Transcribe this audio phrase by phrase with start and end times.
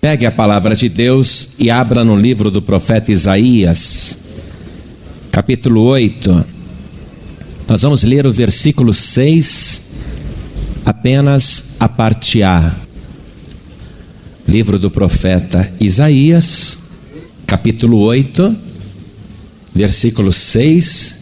[0.00, 4.18] Pegue a palavra de Deus e abra no livro do profeta Isaías,
[5.30, 6.44] capítulo 8.
[7.68, 9.82] Nós vamos ler o versículo 6,
[10.84, 12.74] apenas a parte A.
[14.48, 16.80] Livro do profeta Isaías,
[17.46, 18.56] capítulo 8,
[19.72, 21.18] versículo 6.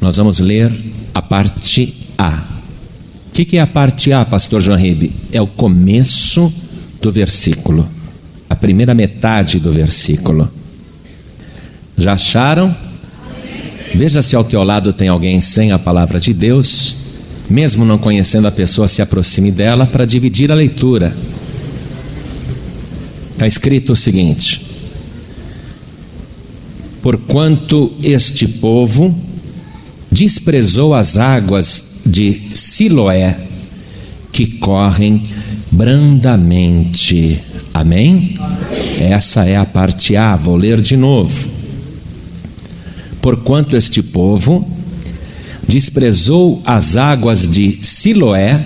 [0.00, 0.72] Nós vamos ler
[1.14, 2.44] a parte A.
[3.28, 5.12] O que, que é a parte A, pastor João Ribe?
[5.30, 6.52] É o começo
[7.00, 7.88] do versículo
[8.50, 10.50] a primeira metade do versículo.
[11.96, 12.74] Já acharam?
[13.94, 16.96] Veja se ao teu lado tem alguém sem a palavra de Deus,
[17.48, 21.16] mesmo não conhecendo a pessoa, se aproxime dela para dividir a leitura.
[23.32, 24.66] Está escrito o seguinte:
[27.00, 29.16] Porquanto este povo
[30.10, 33.38] desprezou as águas de Siloé,
[34.32, 35.22] que correm
[35.70, 37.40] brandamente
[37.72, 38.36] Amém?
[39.00, 41.48] Essa é a parte A, vou ler de novo.
[43.22, 44.66] Porquanto este povo
[45.68, 48.60] desprezou as águas de Siloé,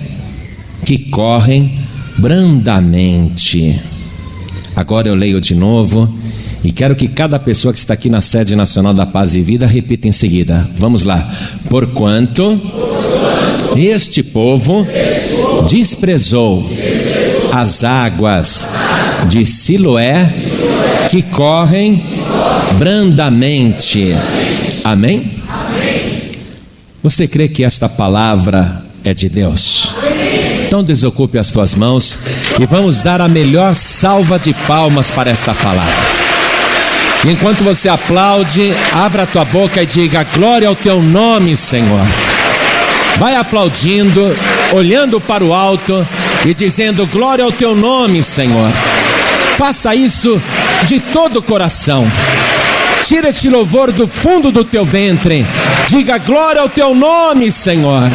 [0.85, 1.79] que correm
[2.19, 3.81] brandamente.
[4.75, 6.13] Agora eu leio de novo
[6.63, 9.67] e quero que cada pessoa que está aqui na sede nacional da Paz e Vida
[9.67, 10.69] repita em seguida.
[10.77, 11.31] Vamos lá.
[11.69, 12.61] Porquanto,
[13.77, 14.87] este povo
[15.69, 16.69] desprezou
[17.53, 18.69] as águas
[19.29, 20.29] de Siloé
[21.11, 22.03] que correm
[22.79, 24.15] brandamente.
[24.83, 25.43] Amém?
[27.03, 29.95] Você crê que esta palavra é de Deus?
[30.67, 32.19] Então desocupe as tuas mãos
[32.61, 36.25] e vamos dar a melhor salva de palmas para esta palavra.
[37.27, 42.05] Enquanto você aplaude, abra a tua boca e diga: Glória ao teu nome, Senhor.
[43.19, 44.37] Vai aplaudindo,
[44.73, 46.07] olhando para o alto
[46.45, 48.71] e dizendo: Glória ao teu nome, Senhor.
[49.57, 50.41] Faça isso
[50.87, 52.07] de todo o coração.
[53.07, 55.47] Tira este louvor do fundo do teu ventre.
[55.89, 58.11] Diga glória ao teu nome, Senhor.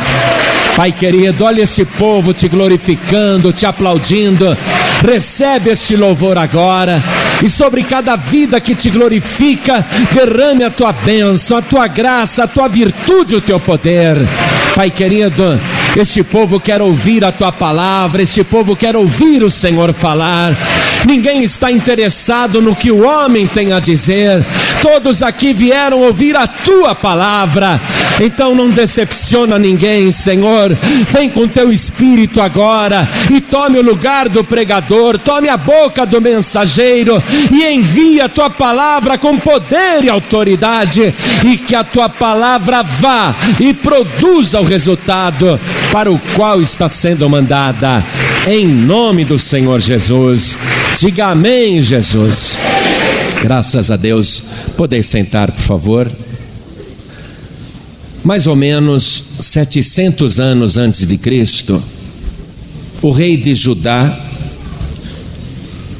[0.76, 4.58] Pai querido, olha este povo te glorificando, te aplaudindo.
[5.06, 7.02] Recebe este louvor agora.
[7.44, 12.48] E sobre cada vida que te glorifica, derrame a tua bênção, a tua graça, a
[12.48, 14.18] tua virtude, o teu poder.
[14.80, 15.60] Pai querido,
[15.98, 20.56] este povo quer ouvir a tua palavra, este povo quer ouvir o Senhor falar.
[21.06, 24.46] Ninguém está interessado no que o homem tem a dizer,
[24.82, 27.80] todos aqui vieram ouvir a tua palavra.
[28.22, 30.78] Então não decepciona ninguém, Senhor.
[31.10, 36.20] Vem com teu espírito agora e tome o lugar do pregador, tome a boca do
[36.20, 37.22] mensageiro
[37.52, 41.14] e envia a tua palavra com poder e autoridade,
[41.46, 45.60] e que a tua palavra vá e produza o resultado
[45.92, 48.04] para o qual está sendo mandada.
[48.48, 50.58] Em nome do Senhor Jesus.
[51.00, 52.58] Diga amém, Jesus.
[53.42, 54.44] Graças a Deus.
[54.76, 56.12] Podeis sentar, por favor.
[58.24, 61.82] Mais ou menos 700 anos antes de Cristo,
[63.02, 64.20] o rei de Judá,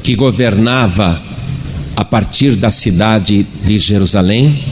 [0.02, 1.20] que governava
[1.96, 4.62] a partir da cidade de Jerusalém,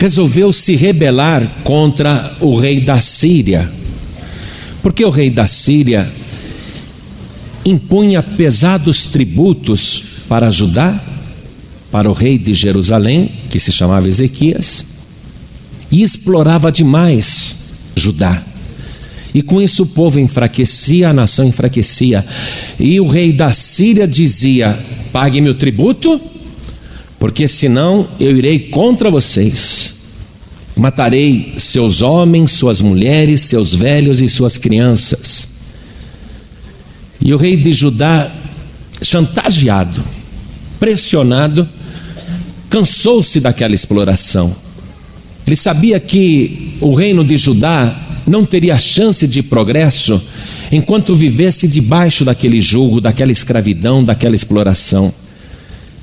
[0.00, 3.70] resolveu se rebelar contra o rei da Síria.
[4.82, 6.10] Porque o rei da Síria
[7.66, 10.98] impunha pesados tributos para Judá,
[11.92, 14.86] para o rei de Jerusalém, que se chamava Ezequias,
[15.92, 17.56] e explorava demais
[17.94, 18.42] Judá.
[19.34, 22.24] E com isso o povo enfraquecia, a nação enfraquecia.
[22.78, 26.18] E o rei da Síria dizia: Pague-me o tributo,
[27.18, 29.89] porque senão eu irei contra vocês.
[30.80, 35.46] Matarei seus homens, suas mulheres, seus velhos e suas crianças.
[37.20, 38.32] E o rei de Judá,
[39.02, 40.02] chantageado,
[40.78, 41.68] pressionado,
[42.70, 44.56] cansou-se daquela exploração.
[45.46, 47.94] Ele sabia que o reino de Judá
[48.26, 50.18] não teria chance de progresso
[50.72, 55.12] enquanto vivesse debaixo daquele jugo, daquela escravidão, daquela exploração.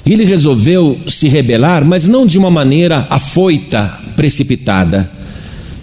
[0.08, 5.12] E ele resolveu se rebelar, mas não de uma maneira afoita, precipitada.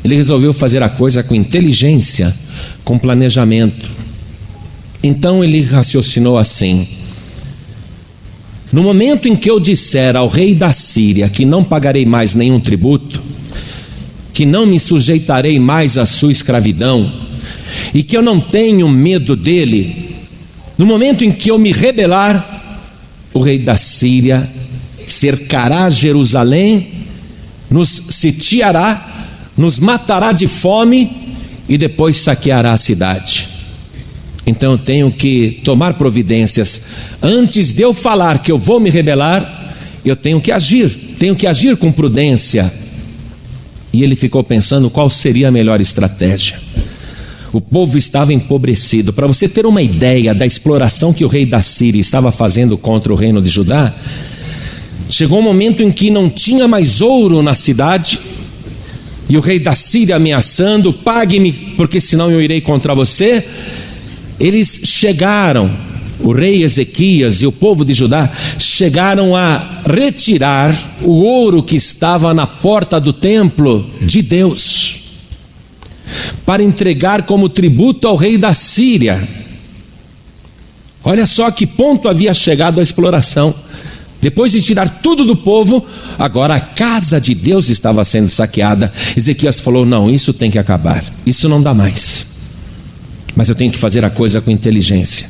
[0.03, 2.35] Ele resolveu fazer a coisa com inteligência,
[2.83, 3.91] com planejamento.
[5.03, 6.89] Então ele raciocinou assim:
[8.73, 12.59] No momento em que eu disser ao rei da Síria que não pagarei mais nenhum
[12.59, 13.23] tributo,
[14.33, 17.13] que não me sujeitarei mais à sua escravidão,
[17.93, 20.17] e que eu não tenho medo dele,
[20.79, 22.54] no momento em que eu me rebelar,
[23.35, 24.49] o rei da Síria
[25.09, 26.89] cercará Jerusalém,
[27.69, 31.35] nos sitiará, nos matará de fome
[31.69, 33.49] e depois saqueará a cidade.
[34.47, 36.83] Então eu tenho que tomar providências.
[37.23, 40.89] Antes de eu falar que eu vou me rebelar, eu tenho que agir,
[41.19, 42.73] tenho que agir com prudência.
[43.93, 46.64] E ele ficou pensando qual seria a melhor estratégia.
[47.55, 49.13] O povo estava empobrecido.
[49.13, 53.13] Para você ter uma ideia da exploração que o rei da Síria estava fazendo contra
[53.13, 53.95] o reino de Judá,
[55.09, 58.19] chegou um momento em que não tinha mais ouro na cidade,
[59.29, 63.45] e o rei da Síria ameaçando: pague-me, porque senão eu irei contra você.
[64.41, 65.71] Eles chegaram,
[66.19, 72.35] o rei Ezequias e o povo de Judá chegaram a retirar o ouro que estava
[72.35, 74.74] na porta do templo de Deus
[76.45, 79.27] para entregar como tributo ao rei da Síria.
[81.03, 83.55] Olha só que ponto havia chegado a exploração.
[84.21, 85.85] Depois de tirar tudo do povo,
[86.19, 88.91] agora a casa de Deus estava sendo saqueada.
[89.15, 92.27] Ezequias falou: Não, isso tem que acabar, isso não dá mais.
[93.37, 95.29] Mas eu tenho que fazer a coisa com inteligência.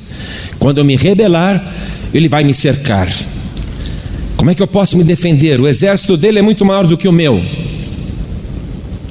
[0.59, 1.75] Quando eu me rebelar,
[2.13, 3.09] ele vai me cercar.
[4.37, 5.61] Como é que eu posso me defender?
[5.61, 7.43] O exército dele é muito maior do que o meu.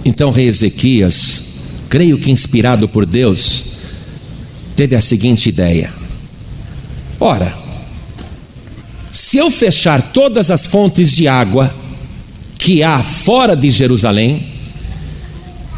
[0.05, 1.52] Então, rei Ezequias
[1.93, 3.65] creio que inspirado por Deus,
[4.75, 5.93] teve a seguinte ideia:
[7.19, 7.55] ora,
[9.11, 11.71] se eu fechar todas as fontes de água
[12.57, 14.47] que há fora de Jerusalém,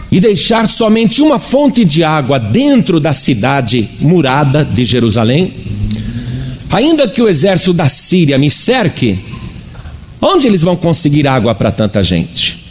[0.10, 5.54] e deixar somente uma fonte de água dentro da cidade murada de Jerusalém,
[6.72, 9.20] ainda que o exército da Síria me cerque,
[10.22, 12.65] onde eles vão conseguir água para tanta gente?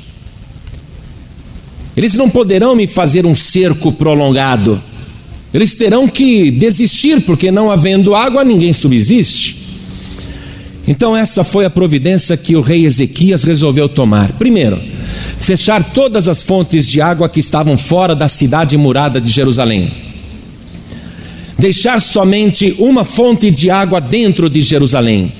[1.96, 4.82] Eles não poderão me fazer um cerco prolongado.
[5.52, 9.62] Eles terão que desistir, porque não havendo água, ninguém subsiste.
[10.86, 14.32] Então, essa foi a providência que o rei Ezequias resolveu tomar.
[14.32, 14.78] Primeiro,
[15.38, 19.90] fechar todas as fontes de água que estavam fora da cidade murada de Jerusalém.
[21.58, 25.32] Deixar somente uma fonte de água dentro de Jerusalém.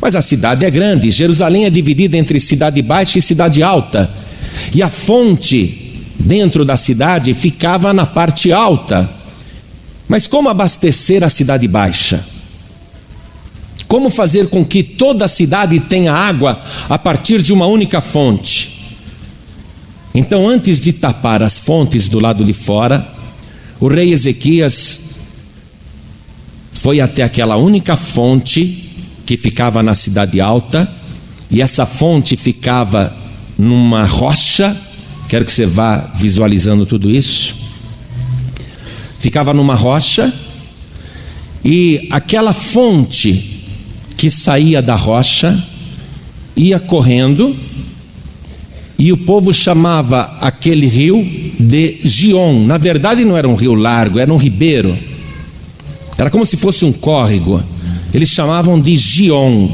[0.00, 4.10] Mas a cidade é grande, Jerusalém é dividida entre cidade baixa e cidade alta.
[4.74, 5.79] E a fonte
[6.20, 9.10] dentro da cidade ficava na parte alta.
[10.06, 12.24] Mas como abastecer a cidade baixa?
[13.88, 18.94] Como fazer com que toda a cidade tenha água a partir de uma única fonte?
[20.14, 23.06] Então, antes de tapar as fontes do lado de fora,
[23.80, 25.00] o rei Ezequias
[26.72, 28.90] foi até aquela única fonte
[29.24, 30.90] que ficava na cidade alta,
[31.50, 33.16] e essa fonte ficava
[33.58, 34.76] numa rocha
[35.30, 37.54] Quero que você vá visualizando tudo isso.
[39.20, 40.34] Ficava numa rocha
[41.64, 43.62] e aquela fonte
[44.16, 45.56] que saía da rocha
[46.56, 47.56] ia correndo
[48.98, 51.24] e o povo chamava aquele rio
[51.60, 52.64] de Gion.
[52.66, 54.98] Na verdade, não era um rio largo, era um ribeiro.
[56.18, 57.62] Era como se fosse um córrego.
[58.12, 59.68] Eles chamavam de Gion.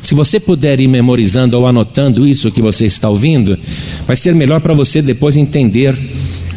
[0.00, 3.58] Se você puder ir memorizando ou anotando isso que você está ouvindo,
[4.06, 5.96] vai ser melhor para você depois entender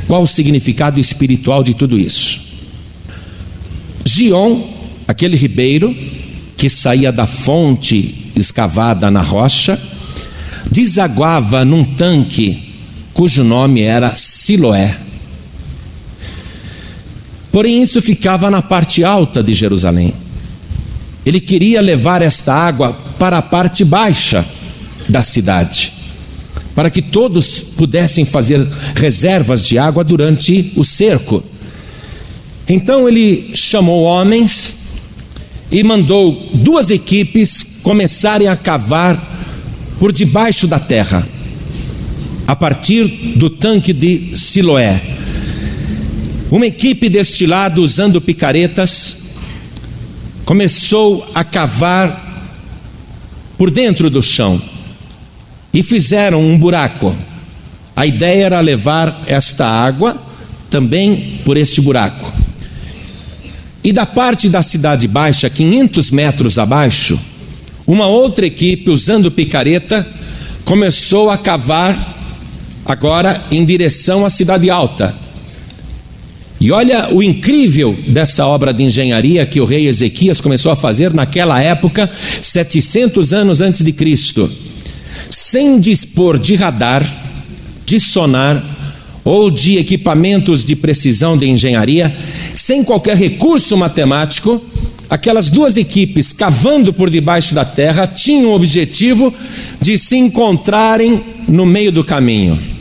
[0.07, 2.39] qual o significado espiritual de tudo isso.
[4.05, 4.61] Gion,
[5.07, 5.95] aquele ribeiro
[6.57, 9.79] que saía da fonte escavada na rocha,
[10.71, 12.71] desaguava num tanque
[13.13, 14.97] cujo nome era Siloé.
[17.51, 20.13] Porém, isso ficava na parte alta de Jerusalém.
[21.25, 24.45] Ele queria levar esta água para a parte baixa
[25.07, 25.93] da cidade,
[26.73, 28.65] para que todos pudessem fazer
[28.95, 31.43] reservas de água durante o cerco.
[32.67, 34.77] Então ele chamou homens
[35.71, 39.29] e mandou duas equipes começarem a cavar
[39.99, 41.27] por debaixo da terra,
[42.47, 44.99] a partir do tanque de Siloé.
[46.49, 49.20] Uma equipe deste lado usando picaretas
[50.51, 52.45] começou a cavar
[53.57, 54.61] por dentro do chão
[55.73, 57.15] e fizeram um buraco.
[57.95, 60.21] A ideia era levar esta água
[60.69, 62.33] também por este buraco.
[63.81, 67.17] E da parte da cidade baixa, 500 metros abaixo,
[67.87, 70.05] uma outra equipe, usando picareta,
[70.65, 72.17] começou a cavar
[72.85, 75.15] agora em direção à cidade alta.
[76.61, 81.11] E olha o incrível dessa obra de engenharia que o rei Ezequias começou a fazer
[81.11, 82.07] naquela época,
[82.39, 84.47] 700 anos antes de Cristo,
[85.27, 87.03] sem dispor de radar,
[87.83, 88.63] de sonar
[89.23, 92.15] ou de equipamentos de precisão de engenharia,
[92.53, 94.63] sem qualquer recurso matemático,
[95.09, 99.33] aquelas duas equipes cavando por debaixo da terra tinham o objetivo
[99.81, 102.80] de se encontrarem no meio do caminho.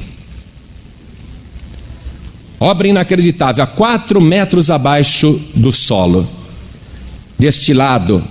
[2.63, 6.29] Obra inacreditável, a quatro metros abaixo do solo.
[7.39, 8.23] Deste lado,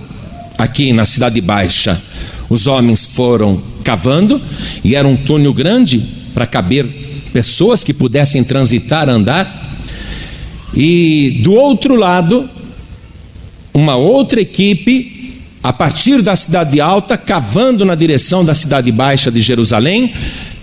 [0.56, 2.00] aqui na Cidade Baixa,
[2.48, 4.40] os homens foram cavando
[4.84, 5.98] e era um túnel grande
[6.32, 6.86] para caber
[7.32, 9.68] pessoas que pudessem transitar, andar.
[10.72, 12.48] E do outro lado,
[13.74, 19.40] uma outra equipe, a partir da Cidade Alta, cavando na direção da Cidade Baixa de
[19.40, 20.14] Jerusalém,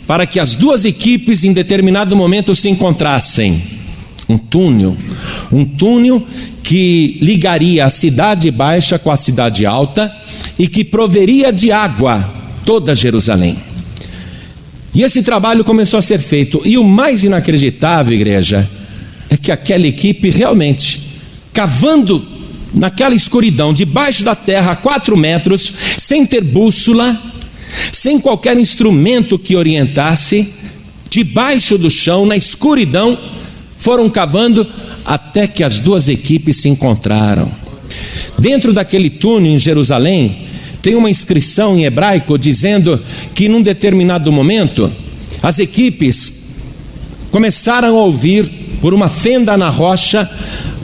[0.07, 3.61] para que as duas equipes em determinado momento se encontrassem.
[4.29, 4.95] Um túnel,
[5.51, 6.25] um túnel
[6.63, 10.13] que ligaria a cidade baixa com a cidade alta
[10.57, 12.33] e que proveria de água
[12.65, 13.57] toda Jerusalém.
[14.93, 16.61] E esse trabalho começou a ser feito.
[16.65, 18.67] E o mais inacreditável, igreja,
[19.29, 20.99] é que aquela equipe realmente,
[21.53, 22.25] cavando
[22.73, 27.17] naquela escuridão, debaixo da terra, a quatro metros, sem ter bússola,
[27.97, 30.53] sem qualquer instrumento que orientasse,
[31.09, 33.17] debaixo do chão, na escuridão,
[33.75, 34.67] foram cavando
[35.03, 37.51] até que as duas equipes se encontraram.
[38.37, 40.43] Dentro daquele túnel em Jerusalém,
[40.79, 43.01] tem uma inscrição em hebraico dizendo
[43.33, 44.91] que num determinado momento
[45.41, 46.59] as equipes
[47.31, 48.47] começaram a ouvir
[48.79, 50.29] por uma fenda na rocha,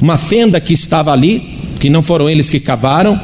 [0.01, 3.21] uma fenda que estava ali, que não foram eles que cavaram,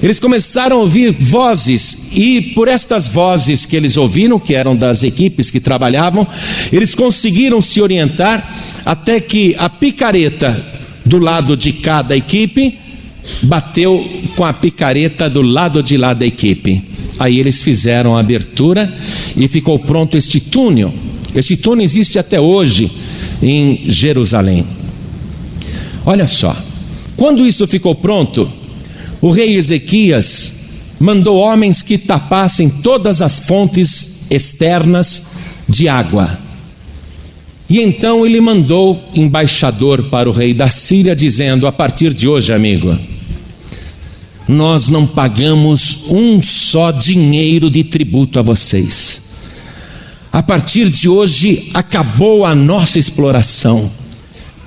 [0.00, 5.04] eles começaram a ouvir vozes, e por estas vozes que eles ouviram, que eram das
[5.04, 6.26] equipes que trabalhavam,
[6.72, 8.56] eles conseguiram se orientar
[8.86, 10.64] até que a picareta
[11.04, 12.78] do lado de cada equipe
[13.42, 14.02] bateu
[14.34, 16.82] com a picareta do lado de lá da equipe.
[17.18, 18.90] Aí eles fizeram a abertura
[19.36, 20.94] e ficou pronto este túnel.
[21.34, 22.90] Este túnel existe até hoje
[23.42, 24.64] em Jerusalém.
[26.06, 26.56] Olha só,
[27.14, 28.50] quando isso ficou pronto,
[29.20, 30.55] o rei Ezequias
[30.98, 35.22] mandou homens que tapassem todas as fontes externas
[35.68, 36.38] de água.
[37.68, 42.52] E então ele mandou embaixador para o rei da Síria, dizendo: A partir de hoje,
[42.52, 42.96] amigo,
[44.48, 49.22] nós não pagamos um só dinheiro de tributo a vocês.
[50.32, 53.90] A partir de hoje acabou a nossa exploração.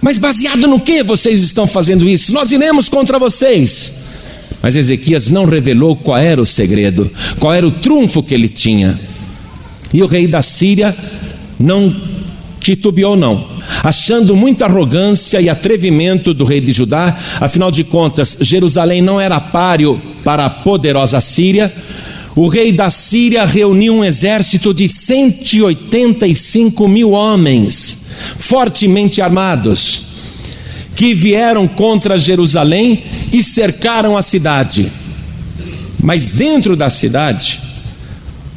[0.01, 2.33] Mas baseado no que vocês estão fazendo isso?
[2.33, 4.08] Nós iremos contra vocês.
[4.61, 8.99] Mas Ezequias não revelou qual era o segredo, qual era o trunfo que ele tinha.
[9.93, 10.95] E o rei da Síria
[11.59, 11.95] não
[12.59, 13.47] titubeou, não,
[13.83, 19.39] achando muita arrogância e atrevimento do rei de Judá, afinal de contas, Jerusalém não era
[19.39, 21.71] páreo para a poderosa Síria.
[22.35, 27.99] O rei da Síria reuniu um exército de 185 mil homens,
[28.37, 30.08] fortemente armados,
[30.99, 33.01] que vieram contra Jerusalém
[33.31, 34.91] e cercaram a cidade.
[35.97, 37.61] Mas dentro da cidade,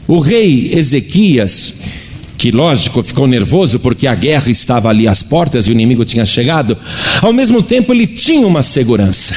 [0.09, 1.75] o rei Ezequias
[2.37, 6.25] que lógico ficou nervoso porque a guerra estava ali às portas e o inimigo tinha
[6.25, 6.77] chegado,
[7.21, 9.37] ao mesmo tempo ele tinha uma segurança.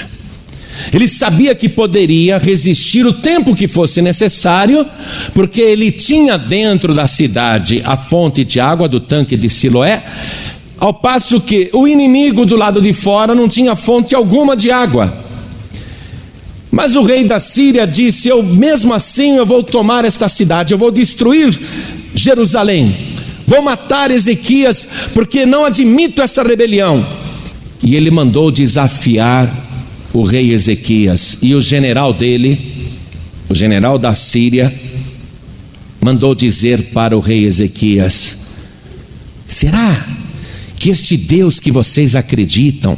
[0.91, 4.83] Ele sabia que poderia resistir o tempo que fosse necessário,
[5.31, 10.03] porque ele tinha dentro da cidade a fonte de água do tanque de Siloé,
[10.85, 15.25] ao passo que o inimigo do lado de fora não tinha fonte alguma de água.
[16.69, 20.77] Mas o rei da Síria disse: Eu mesmo assim eu vou tomar esta cidade, eu
[20.77, 21.59] vou destruir
[22.13, 22.95] Jerusalém.
[23.47, 27.03] Vou matar Ezequias, porque não admito essa rebelião.
[27.81, 29.51] E ele mandou desafiar
[30.13, 31.39] o rei Ezequias.
[31.41, 32.91] E o general dele,
[33.49, 34.71] o general da Síria,
[35.99, 38.37] mandou dizer para o rei Ezequias:
[39.47, 40.24] Será
[40.85, 42.95] que este Deus que vocês acreditam,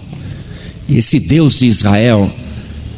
[0.89, 2.29] esse Deus de Israel,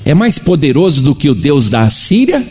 [0.03, 2.43] é mais poderoso do que o Deus da Síria?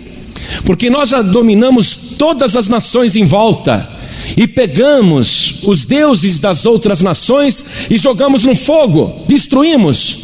[0.64, 3.90] Porque nós já dominamos todas as nações em volta
[4.36, 10.18] e pegamos os deuses das outras nações e jogamos no fogo, destruímos.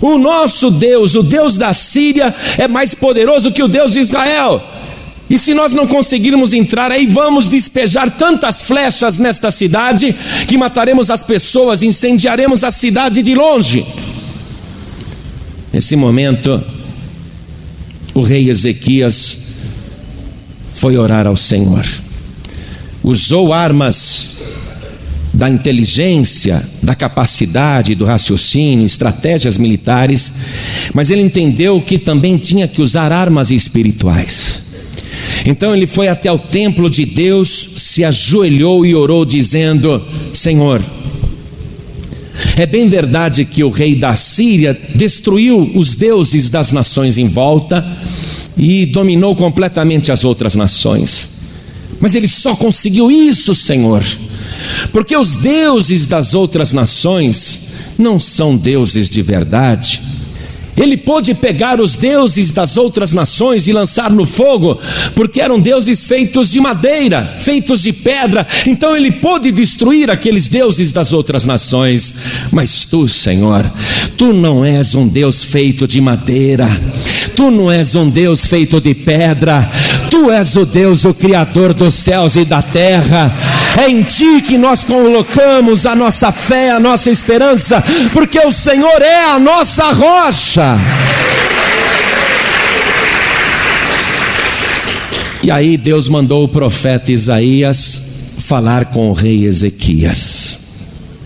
[0.00, 4.62] O nosso Deus, o Deus da Síria, é mais poderoso que o Deus de Israel.
[5.30, 10.14] E se nós não conseguirmos entrar aí, vamos despejar tantas flechas nesta cidade
[10.46, 13.86] que mataremos as pessoas, incendiaremos a cidade de longe.
[15.72, 16.62] Nesse momento,
[18.14, 19.38] o rei Ezequias
[20.72, 21.84] foi orar ao Senhor.
[23.02, 24.38] Usou armas
[25.32, 30.32] da inteligência, da capacidade, do raciocínio, estratégias militares,
[30.94, 34.67] mas ele entendeu que também tinha que usar armas espirituais.
[35.48, 40.84] Então ele foi até o templo de Deus, se ajoelhou e orou, dizendo: Senhor,
[42.54, 47.82] é bem verdade que o rei da Síria destruiu os deuses das nações em volta,
[48.58, 51.30] e dominou completamente as outras nações.
[51.98, 54.04] Mas ele só conseguiu isso, Senhor,
[54.92, 57.60] porque os deuses das outras nações
[57.96, 60.02] não são deuses de verdade.
[60.78, 64.78] Ele pôde pegar os deuses das outras nações e lançar no fogo,
[65.14, 68.46] porque eram deuses feitos de madeira, feitos de pedra.
[68.66, 72.14] Então ele pôde destruir aqueles deuses das outras nações.
[72.52, 73.64] Mas tu, Senhor,
[74.16, 76.68] tu não és um Deus feito de madeira.
[77.34, 79.70] Tu não és um Deus feito de pedra.
[80.10, 83.32] Tu és o Deus, o Criador dos céus e da terra.
[83.76, 87.82] É em Ti que nós colocamos a nossa fé, a nossa esperança,
[88.12, 90.78] porque o Senhor é a nossa rocha.
[95.42, 100.60] E aí Deus mandou o profeta Isaías falar com o rei Ezequias,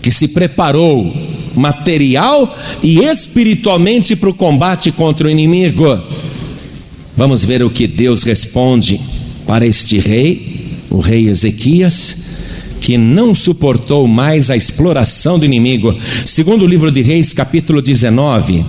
[0.01, 1.13] que se preparou
[1.55, 6.01] material e espiritualmente para o combate contra o inimigo.
[7.15, 8.99] Vamos ver o que Deus responde
[9.45, 12.17] para este rei, o rei Ezequias,
[12.83, 15.97] que não suportou mais a exploração do inimigo.
[16.25, 18.65] Segundo o livro de Reis, capítulo 19.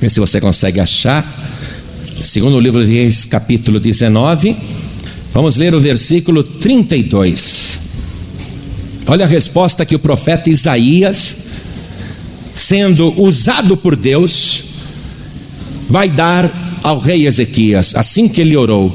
[0.00, 1.24] Vê se você consegue achar.
[2.20, 4.56] Segundo o livro de Reis, capítulo 19.
[5.32, 7.80] Vamos ler o versículo 32.
[9.06, 11.38] Olha a resposta que o profeta Isaías,
[12.52, 14.64] sendo usado por Deus,
[15.88, 18.92] vai dar ao rei Ezequias, assim que ele orou.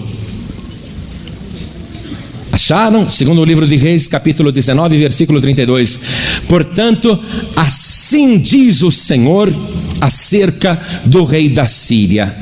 [2.56, 3.10] Acharam?
[3.10, 6.00] Segundo o livro de Reis, capítulo 19, versículo 32.
[6.48, 7.20] Portanto,
[7.54, 9.52] assim diz o Senhor
[10.00, 12.34] acerca do rei da Síria: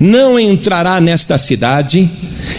[0.00, 2.08] Não entrará nesta cidade,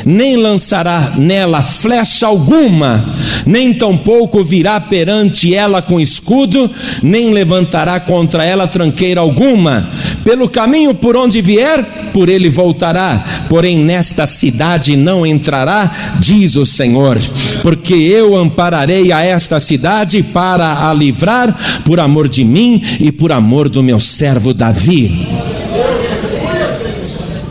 [0.05, 3.03] nem lançará nela flecha alguma,
[3.47, 6.69] nem tampouco virá perante ela com escudo,
[7.01, 9.89] nem levantará contra ela tranqueira alguma.
[10.23, 11.83] Pelo caminho por onde vier,
[12.15, 17.19] por ele voltará, porém nesta cidade não entrará, diz o Senhor,
[17.62, 23.34] porque eu ampararei a esta cidade para a livrar por amor de mim e por
[23.34, 25.27] amor do meu servo Davi.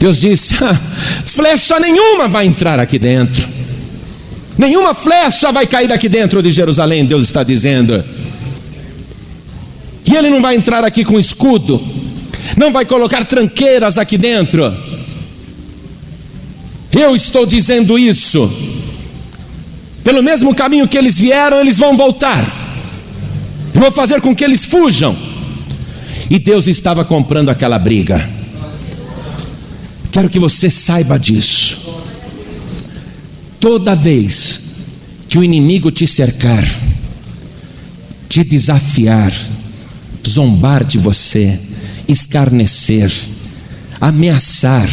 [0.00, 0.54] Deus disse:
[1.26, 3.46] flecha nenhuma vai entrar aqui dentro,
[4.56, 8.02] nenhuma flecha vai cair aqui dentro de Jerusalém, Deus está dizendo.
[10.10, 11.78] E ele não vai entrar aqui com escudo,
[12.56, 14.72] não vai colocar tranqueiras aqui dentro.
[16.92, 18.48] Eu estou dizendo isso.
[20.04, 22.44] Pelo mesmo caminho que eles vieram, eles vão voltar.
[23.74, 25.16] Eu vou fazer com que eles fujam.
[26.30, 28.28] E Deus estava comprando aquela briga.
[30.12, 31.80] Quero que você saiba disso.
[33.58, 34.60] Toda vez
[35.26, 36.64] que o inimigo te cercar,
[38.28, 39.32] te desafiar,
[40.26, 41.58] zombar de você,
[42.08, 43.10] escarnecer,
[44.00, 44.88] ameaçar,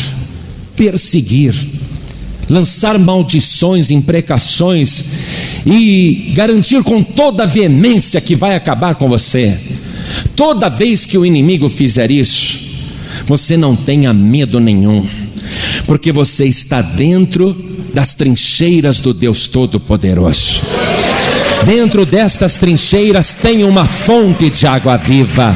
[0.76, 1.54] perseguir,
[2.50, 5.04] lançar maldições, imprecações
[5.66, 9.58] e garantir com toda a veemência que vai acabar com você.
[10.36, 12.60] Toda vez que o inimigo fizer isso,
[13.26, 15.06] você não tenha medo nenhum,
[15.86, 17.56] porque você está dentro
[17.94, 20.62] das trincheiras do Deus Todo-Poderoso.
[21.66, 25.56] Dentro destas trincheiras tem uma fonte de água viva.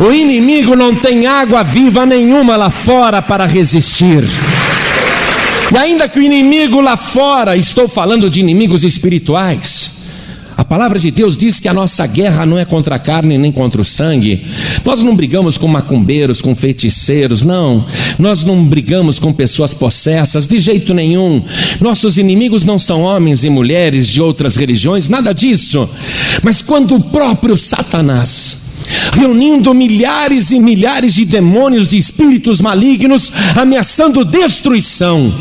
[0.00, 4.24] O inimigo não tem água viva nenhuma lá fora para resistir.
[5.72, 9.92] E ainda que o inimigo lá fora, estou falando de inimigos espirituais,
[10.56, 13.50] a palavra de Deus diz que a nossa guerra não é contra a carne nem
[13.50, 14.44] contra o sangue.
[14.84, 17.84] Nós não brigamos com macumbeiros, com feiticeiros, não.
[18.18, 21.42] Nós não brigamos com pessoas possessas, de jeito nenhum.
[21.80, 25.88] Nossos inimigos não são homens e mulheres de outras religiões, nada disso.
[26.42, 28.71] Mas quando o próprio Satanás
[29.12, 35.32] reunindo milhares e milhares de demônios, de espíritos malignos, ameaçando destruição.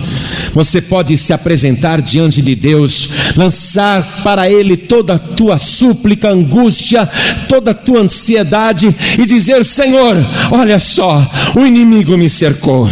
[0.53, 7.09] Você pode se apresentar diante de Deus, lançar para Ele toda a tua súplica, angústia,
[7.47, 10.17] toda a tua ansiedade e dizer: Senhor,
[10.51, 12.89] olha só, o inimigo me cercou,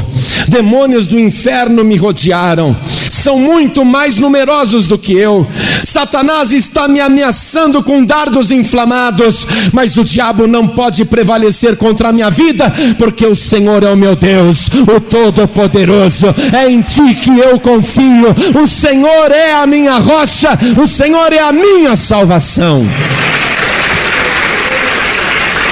[0.48, 2.76] demônios do inferno me rodearam,
[3.10, 5.46] são muito mais numerosos do que eu.
[5.84, 12.14] Satanás está me ameaçando com dardos inflamados, mas o diabo não pode prevalecer contra a
[12.14, 16.28] minha vida, porque o Senhor é o meu Deus, o Todo-Poderoso.
[16.54, 18.36] É em ti que eu confio.
[18.62, 20.50] O Senhor é a minha rocha,
[20.82, 22.86] o Senhor é a minha salvação.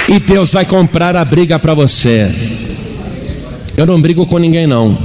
[0.10, 2.34] E Deus vai comprar a briga para você.
[3.76, 4.98] Eu não brigo com ninguém, não.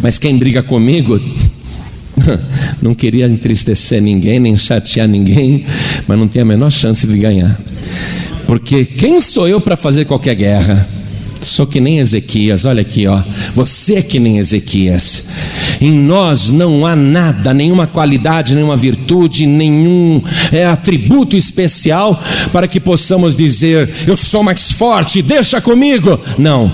[0.00, 1.20] Mas quem briga comigo,
[2.80, 5.64] não queria entristecer ninguém, nem chatear ninguém,
[6.06, 7.58] mas não tem a menor chance de ganhar.
[8.46, 10.88] Porque quem sou eu para fazer qualquer guerra?
[11.40, 13.22] Sou que nem Ezequias, olha aqui, ó.
[13.54, 15.26] Você é que nem Ezequias.
[15.80, 22.20] Em nós não há nada, nenhuma qualidade, nenhuma virtude, nenhum é, atributo especial
[22.52, 26.18] para que possamos dizer: Eu sou mais forte, deixa comigo.
[26.38, 26.72] Não.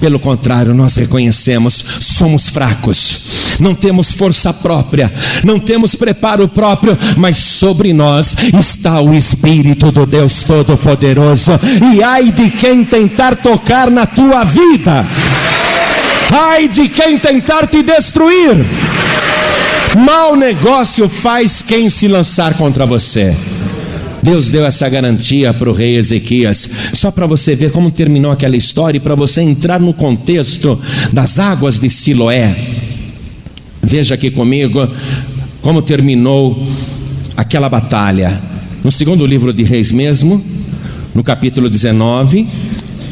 [0.00, 3.20] Pelo contrário, nós reconhecemos, somos fracos,
[3.60, 5.12] não temos força própria,
[5.44, 11.52] não temos preparo próprio, mas sobre nós está o Espírito do Deus Todo-Poderoso,
[11.94, 15.06] e ai de quem tentar tocar na tua vida,
[16.32, 18.64] ai de quem tentar te destruir.
[19.96, 23.34] Mau negócio faz quem se lançar contra você.
[24.24, 28.56] Deus deu essa garantia para o rei Ezequias, só para você ver como terminou aquela
[28.56, 30.80] história e para você entrar no contexto
[31.12, 32.56] das águas de Siloé.
[33.86, 34.88] Veja aqui comigo
[35.60, 36.66] como terminou
[37.36, 38.40] aquela batalha.
[38.82, 40.42] No segundo livro de Reis mesmo,
[41.14, 42.46] no capítulo 19,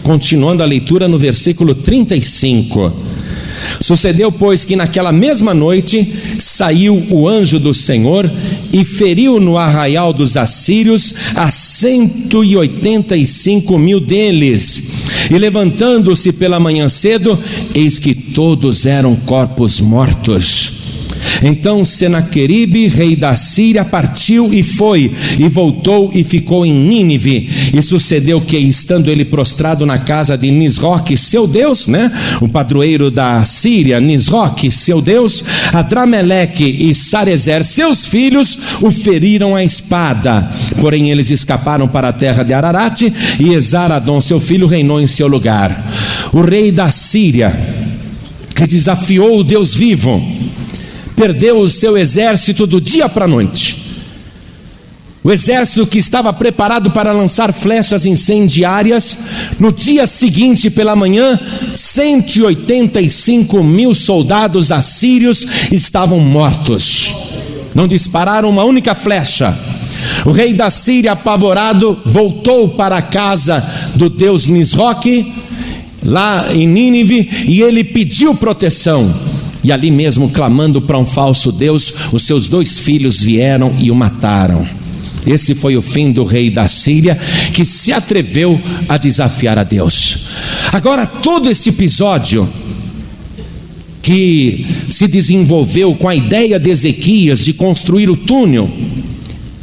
[0.03, 2.93] continuando a leitura no versículo 35.
[3.81, 8.31] Sucedeu, pois, que naquela mesma noite saiu o anjo do Senhor
[8.73, 15.02] e feriu no arraial dos assírios a cento e oitenta e cinco mil deles.
[15.33, 17.39] E levantando-se pela manhã cedo,
[17.75, 20.72] eis que todos eram corpos mortos.
[21.43, 27.49] Então Senaqueribe, rei da Síria, partiu e foi, e voltou e ficou em Nínive.
[27.75, 32.11] E sucedeu que, estando ele prostrado na casa de Nisroque, seu Deus, né?
[32.41, 39.65] O padroeiro da Síria, Nisroque, seu Deus, Adrameleque e Sarezer, seus filhos, o feriram a
[39.65, 40.49] espada.
[40.81, 45.27] Porém, eles escaparam para a terra de Ararate, e Esaradon, seu filho, reinou em seu
[45.27, 45.91] lugar.
[46.33, 47.53] O rei da Síria,
[48.55, 50.23] que desafiou o Deus vivo,
[51.17, 53.93] perdeu o seu exército do dia para a noite.
[55.25, 59.19] O exército que estava preparado para lançar flechas incendiárias,
[59.61, 61.39] no dia seguinte pela manhã,
[61.75, 67.15] 185 mil soldados assírios estavam mortos.
[67.73, 69.57] Não dispararam uma única flecha.
[70.27, 75.33] O rei da Síria, apavorado, voltou para a casa do deus Nisroque,
[76.03, 79.32] lá em Nínive, e ele pediu proteção.
[79.63, 83.95] E ali mesmo, clamando para um falso Deus, os seus dois filhos vieram e o
[83.95, 84.67] mataram.
[85.27, 87.19] Esse foi o fim do rei da Síria,
[87.53, 90.19] que se atreveu a desafiar a Deus.
[90.73, 92.49] Agora, todo este episódio
[94.03, 98.69] que se desenvolveu com a ideia de Ezequias de construir o túnel,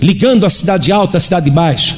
[0.01, 1.97] ligando a cidade alta à cidade baixa,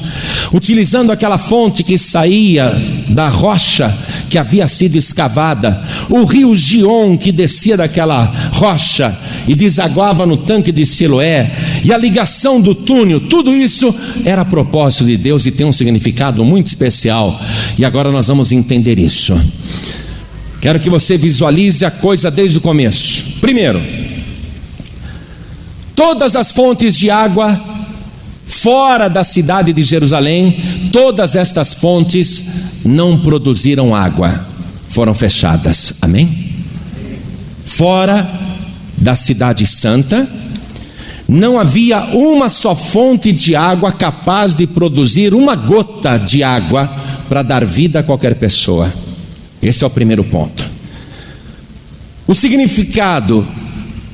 [0.52, 2.74] utilizando aquela fonte que saía
[3.08, 3.96] da rocha
[4.32, 9.14] que havia sido escavada, o rio Gion que descia daquela rocha
[9.46, 11.50] e desaguava no tanque de Siloé,
[11.84, 16.42] e a ligação do túnel, tudo isso era propósito de Deus e tem um significado
[16.46, 17.38] muito especial.
[17.76, 19.38] E agora nós vamos entender isso.
[20.62, 23.38] Quero que você visualize a coisa desde o começo.
[23.38, 23.82] Primeiro,
[25.94, 27.62] todas as fontes de água
[28.46, 30.56] fora da cidade de Jerusalém,
[30.90, 34.46] todas estas fontes não produziram água,
[34.88, 35.94] foram fechadas.
[36.00, 36.52] Amém?
[37.64, 38.28] Fora
[38.96, 40.28] da cidade santa,
[41.28, 46.90] não havia uma só fonte de água capaz de produzir uma gota de água
[47.28, 48.92] para dar vida a qualquer pessoa.
[49.62, 50.66] Esse é o primeiro ponto.
[52.26, 53.46] O significado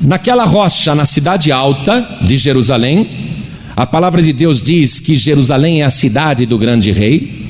[0.01, 3.29] naquela rocha na cidade alta de Jerusalém
[3.79, 7.48] a palavra de Deus diz que Jerusalém é a cidade do grande rei,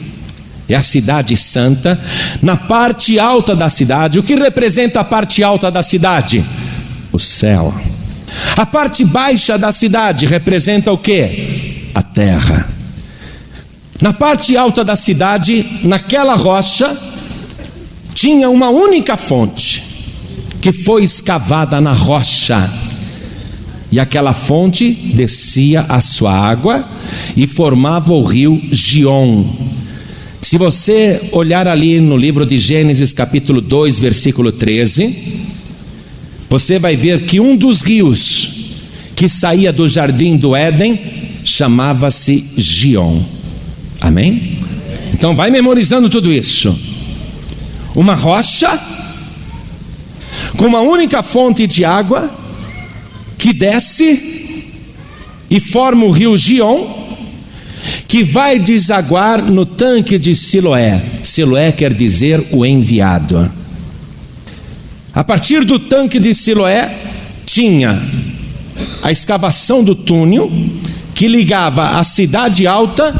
[0.68, 1.98] é a cidade santa.
[2.42, 6.44] Na parte alta da cidade, o que representa a parte alta da cidade?
[7.12, 7.74] O céu.
[8.56, 11.90] A parte baixa da cidade representa o que?
[11.94, 12.68] A terra.
[14.00, 16.96] Na parte alta da cidade, naquela rocha,
[18.14, 19.84] tinha uma única fonte
[20.60, 22.70] que foi escavada na rocha
[23.90, 26.86] e aquela fonte descia a sua água
[27.36, 29.44] e formava o rio Gion.
[30.40, 35.16] Se você olhar ali no livro de Gênesis, capítulo 2, versículo 13,
[36.48, 38.50] você vai ver que um dos rios
[39.16, 41.00] que saía do jardim do Éden
[41.44, 43.20] chamava-se Gion.
[44.00, 44.58] Amém?
[45.12, 46.78] Então vai memorizando tudo isso.
[47.96, 48.78] Uma rocha
[50.56, 52.32] com uma única fonte de água
[53.36, 54.64] que desce
[55.50, 56.97] e forma o rio Gion,
[58.08, 61.00] que vai desaguar no tanque de Siloé.
[61.22, 63.52] Siloé quer dizer o enviado.
[65.12, 66.90] A partir do tanque de Siloé
[67.44, 68.02] tinha
[69.02, 70.50] a escavação do túnel
[71.14, 73.12] que ligava a cidade alta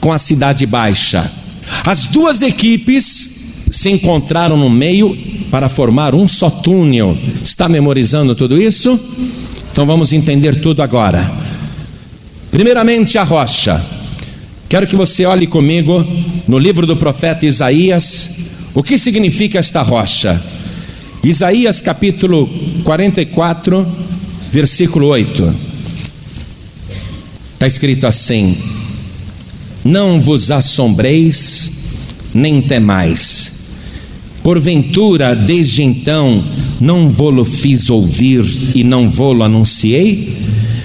[0.00, 1.28] com a cidade baixa.
[1.84, 5.16] As duas equipes se encontraram no meio
[5.50, 8.98] para formar um só túnel Está memorizando tudo isso?
[9.72, 11.28] Então vamos entender tudo agora.
[12.50, 13.97] Primeiramente, a rocha.
[14.68, 16.06] Quero que você olhe comigo
[16.46, 20.38] no livro do profeta Isaías, o que significa esta rocha.
[21.24, 22.46] Isaías capítulo
[22.84, 23.86] 44,
[24.52, 25.54] versículo 8.
[27.54, 28.58] Está escrito assim:
[29.82, 31.72] Não vos assombreis,
[32.34, 33.52] nem temais.
[34.42, 36.44] Porventura, desde então,
[36.78, 40.36] não vou-lo fiz ouvir e não vou-lo anunciei?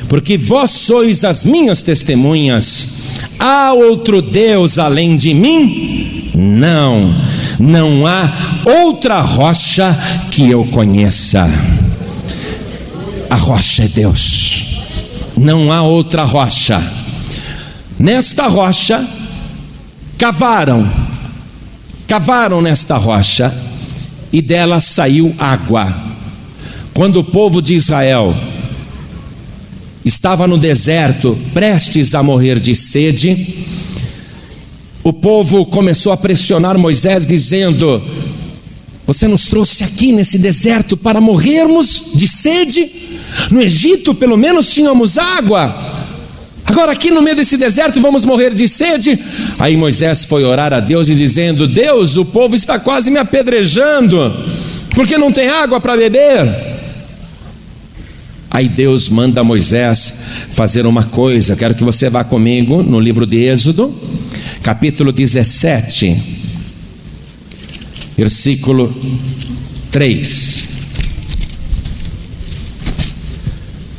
[0.07, 3.02] Porque vós sois as minhas testemunhas.
[3.45, 6.31] Há outro Deus além de mim?
[6.33, 7.13] Não,
[7.59, 8.31] não há
[8.63, 9.93] outra rocha
[10.31, 11.45] que eu conheça.
[13.29, 14.79] A rocha é Deus,
[15.35, 16.81] não há outra rocha.
[17.99, 19.05] Nesta rocha,
[20.17, 20.89] cavaram,
[22.07, 23.53] cavaram nesta rocha
[24.31, 25.93] e dela saiu água.
[26.93, 28.33] Quando o povo de Israel
[30.05, 33.55] estava no deserto, prestes a morrer de sede,
[35.03, 38.01] o povo começou a pressionar Moisés, dizendo:
[39.05, 42.89] Você nos trouxe aqui nesse deserto para morrermos de sede?
[43.51, 45.91] No Egito, pelo menos, tínhamos água.
[46.65, 49.19] Agora, aqui no meio desse deserto, vamos morrer de sede.
[49.59, 54.33] Aí Moisés foi orar a Deus e dizendo: Deus, o povo está quase me apedrejando,
[54.95, 56.72] porque não tem água para beber.
[58.53, 60.15] Aí Deus manda Moisés
[60.51, 63.91] fazer uma coisa, quero que você vá comigo no livro de Êxodo,
[64.61, 66.15] capítulo 17,
[68.15, 68.95] versículo
[69.89, 70.72] 3.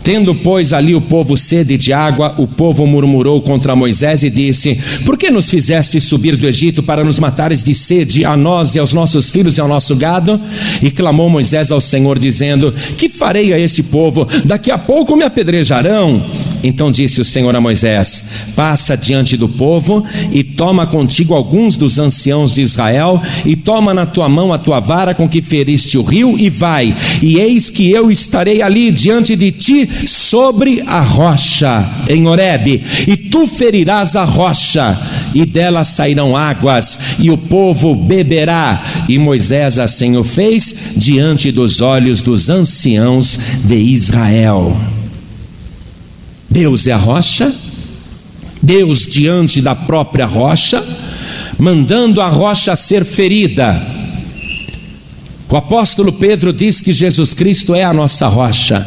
[0.05, 4.79] Tendo, pois, ali o povo sede de água, o povo murmurou contra Moisés e disse:
[5.07, 8.79] Por que nos fizeste subir do Egito para nos matares de sede a nós e
[8.79, 10.39] aos nossos filhos e ao nosso gado?
[10.83, 14.29] E clamou Moisés ao Senhor, dizendo: Que farei a este povo?
[14.45, 16.23] Daqui a pouco me apedrejarão.
[16.65, 21.99] Então disse o Senhor a Moisés: Passa diante do povo e toma contigo alguns dos
[21.99, 26.03] anciãos de Israel, e toma na tua mão a tua vara com que feriste o
[26.03, 31.87] rio, e vai, e eis que eu estarei ali diante de ti sobre a rocha
[32.09, 34.99] em Horebe, e tu ferirás a rocha,
[35.35, 39.05] e dela sairão águas, e o povo beberá.
[39.07, 44.75] E Moisés assim o fez diante dos olhos dos anciãos de Israel.
[46.55, 47.53] Deus é a rocha,
[48.63, 50.81] Deus diante da própria rocha,
[51.59, 53.85] mandando a rocha ser ferida.
[55.51, 58.87] O apóstolo Pedro diz que Jesus Cristo é a nossa rocha.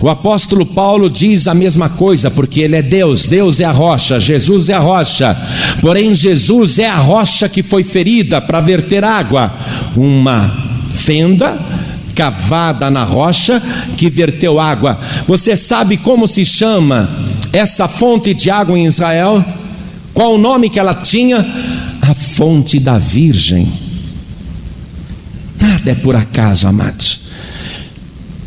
[0.00, 4.18] O apóstolo Paulo diz a mesma coisa, porque ele é Deus, Deus é a rocha,
[4.18, 5.36] Jesus é a rocha.
[5.82, 9.52] Porém, Jesus é a rocha que foi ferida para verter água.
[9.94, 10.50] Uma
[10.88, 11.60] fenda
[12.22, 13.60] cavada na rocha
[13.96, 14.96] que verteu água.
[15.26, 17.10] Você sabe como se chama
[17.52, 19.44] essa fonte de água em Israel?
[20.14, 21.44] Qual o nome que ela tinha?
[22.00, 23.66] A fonte da Virgem.
[25.60, 27.22] Nada é por acaso, amados.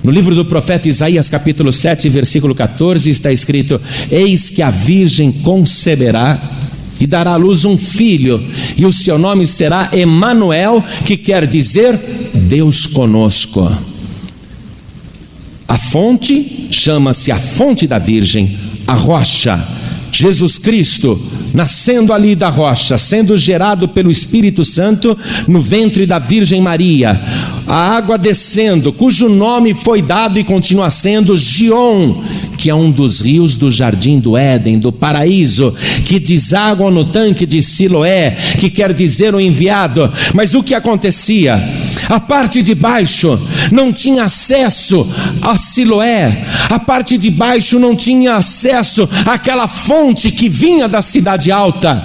[0.02, 5.34] No livro do profeta Isaías, capítulo 7, versículo 14, está escrito: Eis que a Virgem
[5.34, 6.40] conceberá
[6.98, 8.42] e dará à luz um filho,
[8.78, 12.00] e o seu nome será Emanuel, que quer dizer
[12.36, 13.72] Deus conosco.
[15.68, 19.68] A fonte chama-se a fonte da Virgem, a rocha.
[20.12, 21.22] Jesus Cristo,
[21.54, 27.20] nascendo ali da rocha, sendo gerado pelo Espírito Santo no ventre da Virgem Maria,
[27.68, 32.16] a água descendo, cujo nome foi dado e continua sendo Gion,
[32.66, 35.72] que é um dos rios do jardim do Éden, do paraíso,
[36.04, 40.12] que desaguam no tanque de Siloé, que quer dizer o enviado.
[40.34, 41.64] Mas o que acontecia?
[42.10, 43.40] A parte de baixo
[43.72, 45.08] não tinha acesso
[45.44, 51.52] a Siloé, a parte de baixo não tinha acesso àquela fonte que vinha da cidade
[51.52, 52.04] alta.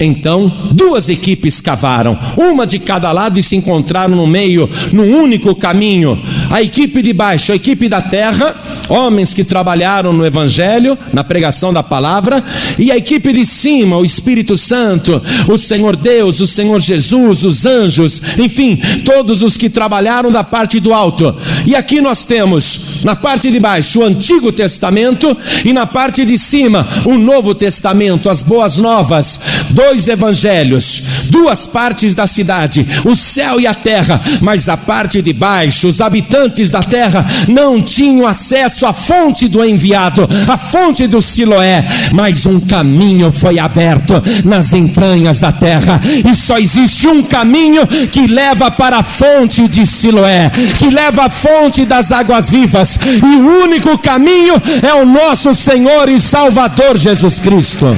[0.00, 5.54] Então, duas equipes cavaram, uma de cada lado e se encontraram no meio, num único
[5.54, 6.20] caminho.
[6.50, 8.52] A equipe de baixo, a equipe da terra,
[8.88, 12.42] homens que trabalharam no Evangelho, na pregação da palavra,
[12.78, 17.66] e a equipe de cima, o Espírito Santo, o Senhor Deus, o Senhor Jesus, os
[17.66, 21.34] anjos, enfim, todos os que trabalharam da parte do alto.
[21.66, 26.38] E aqui nós temos, na parte de baixo, o Antigo Testamento, e na parte de
[26.38, 29.40] cima, o Novo Testamento, as Boas Novas
[29.72, 35.32] dois evangelhos, duas partes da cidade, o céu e a terra, mas a parte de
[35.32, 41.20] baixo, os habitantes da terra não tinham acesso à fonte do enviado, à fonte do
[41.20, 47.86] Siloé, mas um caminho foi aberto nas entranhas da terra, e só existe um caminho
[47.86, 53.36] que leva para a fonte de Siloé, que leva à fonte das águas vivas, e
[53.36, 57.96] o único caminho é o nosso Senhor e Salvador Jesus Cristo.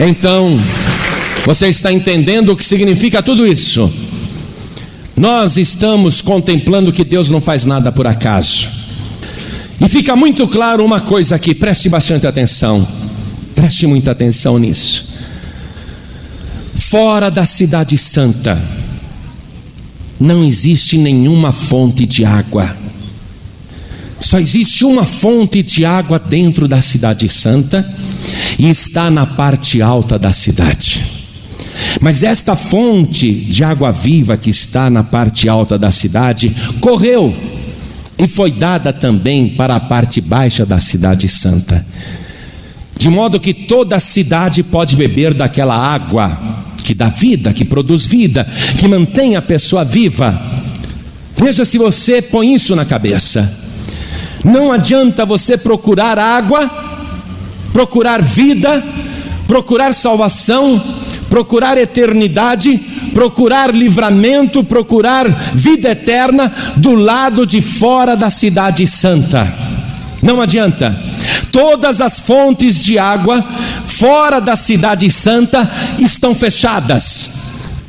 [0.00, 0.58] Então,
[1.44, 3.92] você está entendendo o que significa tudo isso?
[5.16, 8.68] Nós estamos contemplando que Deus não faz nada por acaso.
[9.80, 12.86] E fica muito claro uma coisa aqui, preste bastante atenção.
[13.54, 15.08] Preste muita atenção nisso.
[16.74, 18.62] Fora da Cidade Santa,
[20.18, 22.76] não existe nenhuma fonte de água.
[24.20, 27.88] Só existe uma fonte de água dentro da Cidade Santa
[28.58, 31.04] e está na parte alta da cidade.
[32.00, 37.34] Mas esta fonte de água viva que está na parte alta da cidade correu
[38.18, 41.84] e foi dada também para a parte baixa da cidade santa.
[42.98, 46.38] De modo que toda a cidade pode beber daquela água
[46.84, 48.46] que dá vida, que produz vida,
[48.78, 50.38] que mantém a pessoa viva.
[51.36, 53.50] Veja se você põe isso na cabeça.
[54.44, 56.70] Não adianta você procurar água,
[57.72, 58.82] procurar vida,
[59.46, 60.82] procurar salvação,
[61.30, 62.76] procurar eternidade,
[63.14, 69.50] procurar livramento, procurar vida eterna do lado de fora da cidade santa.
[70.22, 71.02] Não adianta.
[71.50, 73.42] Todas as fontes de água
[73.86, 77.39] fora da cidade santa estão fechadas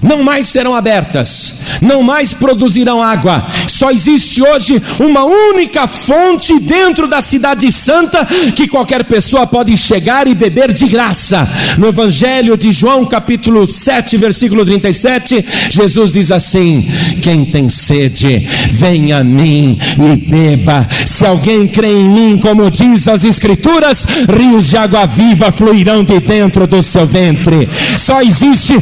[0.02, 3.46] não mais serão abertas, não mais produzirão água.
[3.68, 10.28] Só existe hoje uma única fonte dentro da Cidade Santa que qualquer pessoa pode chegar
[10.28, 11.48] e beber de graça.
[11.78, 16.88] No Evangelho de João, capítulo 7, versículo 37, Jesus diz assim:
[17.22, 20.88] Quem tem sede, venha a mim e beba.
[21.06, 26.20] Se alguém crê em mim, como diz as Escrituras, rios de água viva fluirão de
[26.20, 27.70] dentro do seu ventre.
[27.98, 28.74] Só existe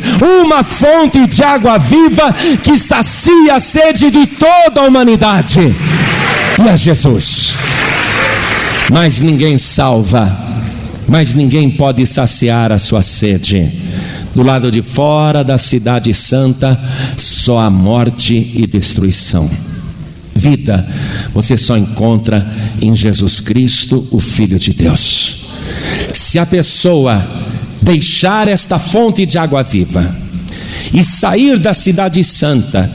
[0.43, 5.60] uma fonte fonte de água viva que sacia a sede de toda a humanidade.
[6.63, 7.56] E é Jesus.
[8.91, 10.38] Mas ninguém salva,
[11.08, 13.69] mas ninguém pode saciar a sua sede.
[14.36, 16.80] Do lado de fora da cidade santa,
[17.17, 19.50] só a morte e destruição.
[20.36, 20.88] Vida,
[21.34, 22.50] você só encontra
[22.82, 25.50] em Jesus Cristo, o Filho de Deus.
[26.13, 27.26] Se a pessoa
[27.82, 30.29] deixar esta fonte de água viva,
[30.93, 32.89] e sair da cidade santa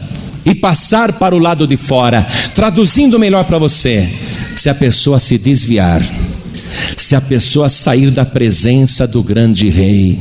[0.45, 4.09] e passar para o lado de fora, traduzindo melhor para você,
[4.57, 6.03] se a pessoa se desviar,
[6.97, 10.21] se a pessoa sair da presença do grande rei,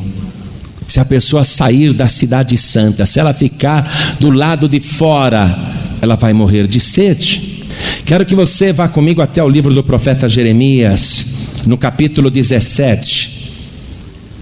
[0.86, 5.56] se a pessoa sair da cidade santa, se ela ficar do lado de fora,
[6.00, 7.64] ela vai morrer de sede.
[8.04, 11.26] Quero que você vá comigo até o livro do profeta Jeremias,
[11.66, 13.52] no capítulo 17.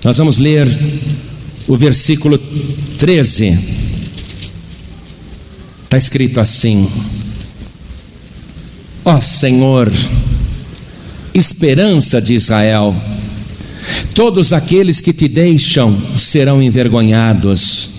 [0.05, 0.69] Nós vamos ler
[1.69, 2.39] o versículo
[2.99, 3.59] 13.
[5.85, 6.89] Está escrito assim:
[9.05, 9.93] Ó Senhor,
[11.35, 12.95] esperança de Israel,
[14.15, 17.91] todos aqueles que te deixam serão envergonhados,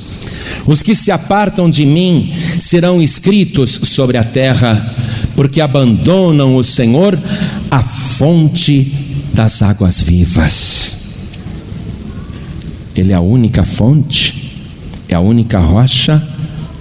[0.65, 4.95] os que se apartam de mim serão escritos sobre a terra,
[5.35, 7.19] porque abandonam o Senhor,
[7.69, 8.91] a fonte
[9.33, 11.02] das águas vivas.
[12.95, 14.53] Ele é a única fonte,
[15.09, 16.21] é a única rocha,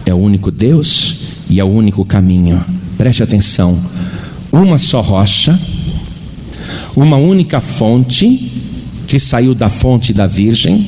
[0.04, 1.16] é o único Deus
[1.48, 2.62] e é o único caminho.
[2.98, 3.78] Preste atenção:
[4.52, 5.58] uma só rocha,
[6.94, 8.50] uma única fonte,
[9.06, 10.86] que saiu da fonte da Virgem,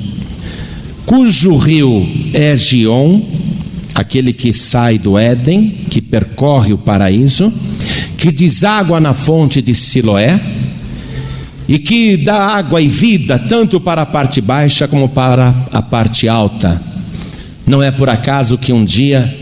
[1.06, 3.20] cujo rio é Gion,
[3.94, 7.50] aquele que sai do Éden, que percorre o paraíso,
[8.18, 10.38] que deságua na fonte de Siloé
[11.68, 16.28] e que dá água e vida tanto para a parte baixa como para a parte
[16.28, 16.80] alta.
[17.66, 19.34] Não é por acaso que um dia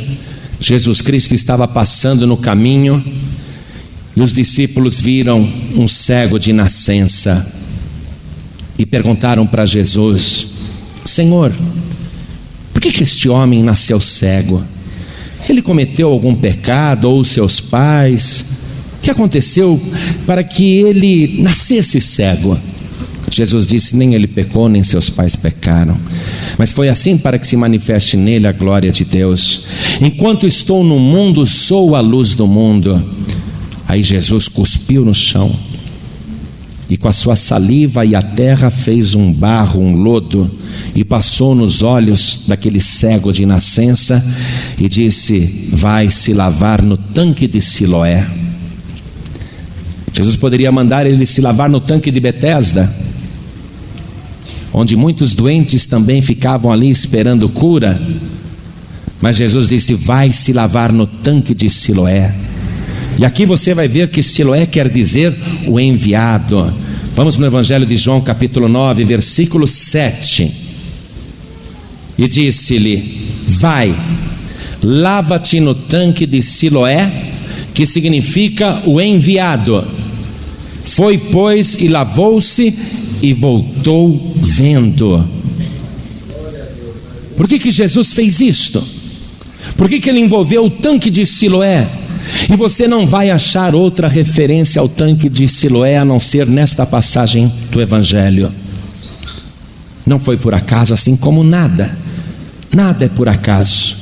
[0.60, 3.04] Jesus Cristo estava passando no caminho
[4.14, 5.40] e os discípulos viram
[5.74, 7.60] um cego de nascença
[8.78, 10.46] e perguntaram para Jesus:
[11.04, 11.52] Senhor,
[12.72, 14.62] por que, que este homem nasceu cego?
[15.48, 18.61] Ele cometeu algum pecado ou seus pais?
[19.02, 19.80] Que aconteceu
[20.24, 22.56] para que ele nascesse cego?
[23.30, 25.96] Jesus disse: Nem ele pecou, nem seus pais pecaram.
[26.58, 29.64] Mas foi assim para que se manifeste nele a glória de Deus.
[30.00, 33.02] Enquanto estou no mundo, sou a luz do mundo.
[33.88, 35.54] Aí Jesus cuspiu no chão
[36.88, 40.50] e com a sua saliva e a terra fez um barro, um lodo,
[40.94, 44.22] e passou nos olhos daquele cego de nascença
[44.78, 48.41] e disse: Vai se lavar no tanque de Siloé.
[50.12, 52.92] Jesus poderia mandar ele se lavar no tanque de Betesda,
[54.72, 58.00] onde muitos doentes também ficavam ali esperando cura.
[59.20, 62.34] Mas Jesus disse: Vai se lavar no tanque de Siloé.
[63.18, 65.34] E aqui você vai ver que Siloé quer dizer
[65.66, 66.72] o enviado.
[67.14, 70.50] Vamos no Evangelho de João, capítulo 9, versículo 7.
[72.18, 73.02] E disse-lhe:
[73.46, 73.96] Vai,
[74.82, 77.10] lava-te no tanque de Siloé,
[77.72, 80.01] que significa o enviado.
[80.82, 82.74] Foi, pois, e lavou-se
[83.22, 85.24] e voltou vendo.
[87.36, 88.82] Por que, que Jesus fez isto?
[89.76, 91.88] Por que, que ele envolveu o tanque de Siloé?
[92.50, 96.84] E você não vai achar outra referência ao tanque de Siloé a não ser nesta
[96.84, 98.52] passagem do Evangelho.
[100.04, 101.96] Não foi por acaso, assim como nada,
[102.74, 103.96] nada é por acaso.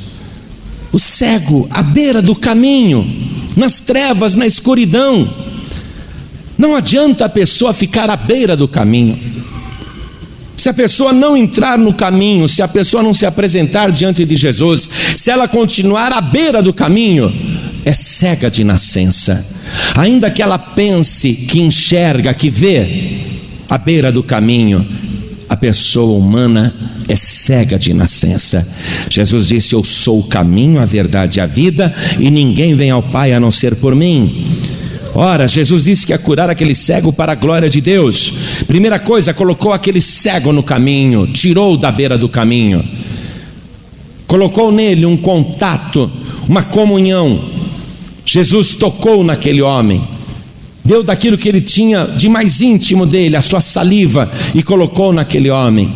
[0.93, 3.09] O cego à beira do caminho,
[3.57, 5.29] nas trevas, na escuridão.
[6.61, 9.19] Não adianta a pessoa ficar à beira do caminho.
[10.55, 14.35] Se a pessoa não entrar no caminho, se a pessoa não se apresentar diante de
[14.35, 17.33] Jesus, se ela continuar à beira do caminho,
[17.83, 19.43] é cega de nascença.
[19.97, 23.21] Ainda que ela pense que enxerga, que vê
[23.67, 24.87] à beira do caminho,
[25.49, 26.75] a pessoa humana
[27.09, 28.69] é cega de nascença.
[29.09, 33.03] Jesus disse: Eu sou o caminho, a verdade e a vida, e ninguém vem ao
[33.03, 34.45] Pai a não ser por mim.
[35.15, 38.33] Ora, Jesus disse que ia curar aquele cego para a glória de Deus.
[38.67, 42.85] Primeira coisa, colocou aquele cego no caminho, tirou da beira do caminho,
[44.27, 46.11] colocou nele um contato,
[46.49, 47.41] uma comunhão,
[48.25, 50.07] Jesus tocou naquele homem,
[50.85, 55.51] deu daquilo que ele tinha de mais íntimo dele, a sua saliva, e colocou naquele
[55.51, 55.93] homem.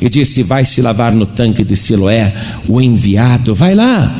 [0.00, 2.34] E disse: Vai se lavar no tanque de Siloé,
[2.68, 4.14] o enviado, vai lá.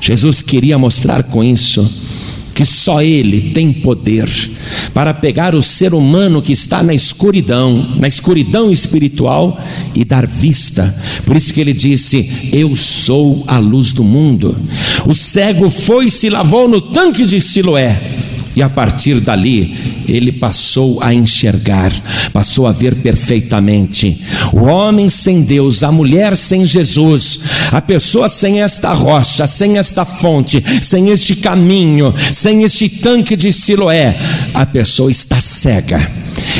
[0.00, 2.09] Jesus queria mostrar com isso
[2.60, 4.28] que só Ele tem poder
[4.92, 9.58] para pegar o ser humano que está na escuridão, na escuridão espiritual
[9.94, 10.94] e dar vista.
[11.24, 14.54] Por isso que ele disse: Eu sou a luz do mundo.
[15.06, 17.98] O cego foi e se lavou no tanque de Siloé
[18.54, 19.74] e a partir dali,
[20.12, 21.92] ele passou a enxergar,
[22.32, 24.20] passou a ver perfeitamente.
[24.52, 27.40] O homem sem Deus, a mulher sem Jesus,
[27.72, 33.52] a pessoa sem esta rocha, sem esta fonte, sem este caminho, sem este tanque de
[33.52, 34.16] Siloé,
[34.54, 36.00] a pessoa está cega.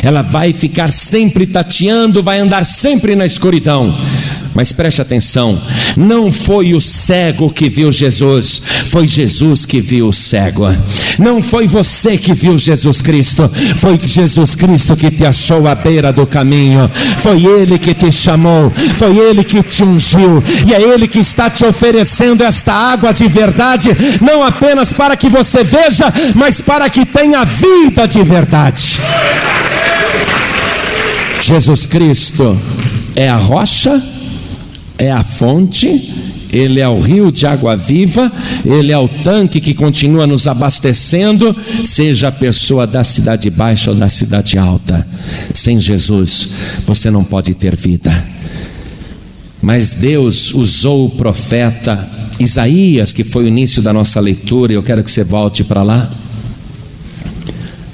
[0.03, 3.97] Ela vai ficar sempre tateando, vai andar sempre na escuridão.
[4.61, 5.59] Mas preste atenção:
[5.97, 10.67] não foi o cego que viu Jesus, foi Jesus que viu o cego.
[11.19, 16.13] Não foi você que viu Jesus Cristo, foi Jesus Cristo que te achou à beira
[16.13, 16.91] do caminho.
[17.17, 21.49] Foi Ele que te chamou, foi Ele que te ungiu, e é Ele que está
[21.49, 23.89] te oferecendo esta água de verdade,
[24.21, 29.01] não apenas para que você veja, mas para que tenha vida de verdade.
[31.41, 32.61] Jesus Cristo
[33.17, 34.20] é a rocha
[35.01, 36.13] é a fonte,
[36.53, 38.31] ele é o rio de água viva,
[38.67, 43.97] ele é o tanque que continua nos abastecendo, seja a pessoa da cidade baixa ou
[43.97, 45.09] da cidade alta.
[45.55, 46.51] Sem Jesus,
[46.87, 48.13] você não pode ter vida.
[49.63, 52.07] Mas Deus usou o profeta
[52.39, 55.83] Isaías, que foi o início da nossa leitura, e eu quero que você volte para
[55.83, 56.11] lá.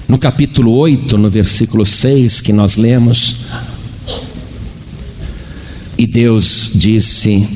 [0.08, 3.45] No capítulo 8, no versículo 6 que nós lemos,
[5.98, 7.46] e Deus disse: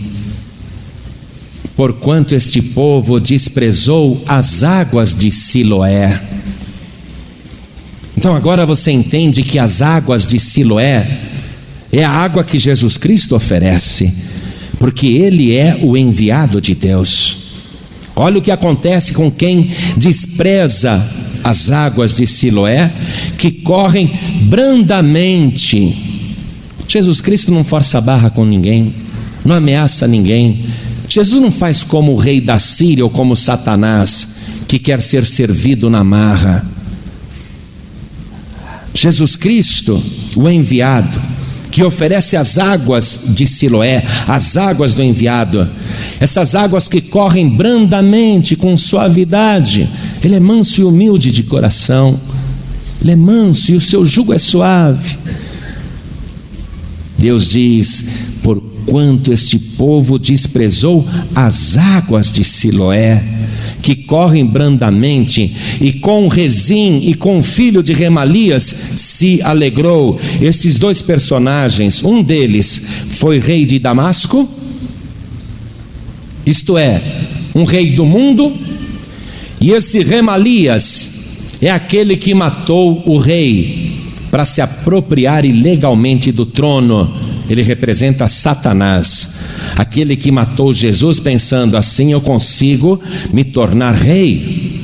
[1.77, 6.21] Porquanto este povo desprezou as águas de Siloé.
[8.17, 11.09] Então agora você entende que as águas de Siloé
[11.93, 14.13] é a água que Jesus Cristo oferece,
[14.79, 17.39] porque Ele é o enviado de Deus.
[18.15, 21.03] Olha o que acontece com quem despreza
[21.43, 22.91] as águas de Siloé,
[23.39, 24.13] que correm
[24.43, 26.10] brandamente
[26.91, 28.93] Jesus Cristo não força barra com ninguém,
[29.45, 30.67] não ameaça ninguém.
[31.09, 34.29] Jesus não faz como o rei da Síria ou como Satanás,
[34.67, 36.67] que quer ser servido na marra.
[38.93, 40.03] Jesus Cristo,
[40.35, 41.23] o enviado,
[41.71, 45.71] que oferece as águas de Siloé, as águas do enviado,
[46.19, 49.89] essas águas que correm brandamente, com suavidade.
[50.25, 52.19] Ele é manso e humilde de coração,
[53.01, 55.20] ele é manso e o seu jugo é suave.
[57.21, 58.61] Deus diz: por
[58.91, 63.23] porquanto este povo desprezou as águas de Siloé,
[63.83, 70.21] que correm brandamente, e com Rezim e com o filho de Remalias se alegrou.
[70.41, 74.49] Estes dois personagens, um deles foi rei de Damasco,
[76.45, 77.01] isto é,
[77.55, 78.53] um rei do mundo,
[79.61, 84.00] e esse Remalias é aquele que matou o rei
[84.31, 87.13] para se apropriar ilegalmente do trono.
[87.49, 93.01] Ele representa Satanás, aquele que matou Jesus pensando assim eu consigo
[93.33, 94.80] me tornar rei.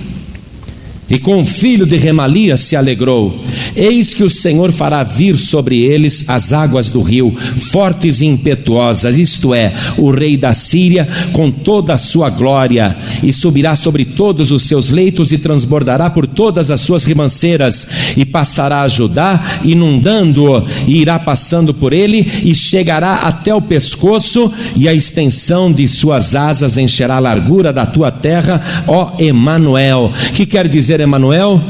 [1.08, 3.38] E com o filho de Remalias se alegrou.
[3.76, 9.16] Eis que o Senhor fará vir sobre eles as águas do rio, fortes e impetuosas,
[9.16, 14.50] isto é, o rei da Síria, com toda a sua glória, e subirá sobre todos
[14.50, 20.64] os seus leitos e transbordará por todas as suas ribanceiras, e passará a Judá, inundando-o,
[20.88, 26.34] e irá passando por ele, e chegará até o pescoço, e a extensão de suas
[26.34, 31.62] asas encherá a largura da tua terra, ó Emanuel, que quer dizer dizer Emanuel?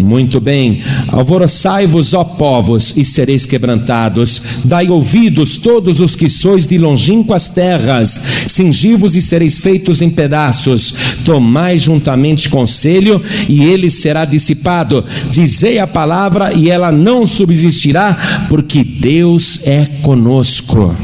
[0.00, 0.82] Muito bem.
[1.08, 4.40] Alvoroçai-vos, ó povos, e sereis quebrantados.
[4.64, 8.20] Dai ouvidos todos os que sois de longínquas terras.
[8.46, 10.94] Cingi-vos e sereis feitos em pedaços.
[11.24, 15.04] Tomai juntamente conselho, e ele será dissipado.
[15.30, 20.94] Dizei a palavra, e ela não subsistirá, porque Deus é conosco.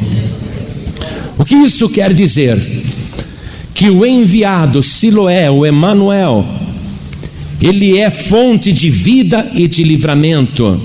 [1.38, 2.56] O que isso quer dizer?
[3.74, 6.46] Que o enviado Siloé, o Emanuel,
[7.64, 10.78] ele é fonte de vida e de livramento,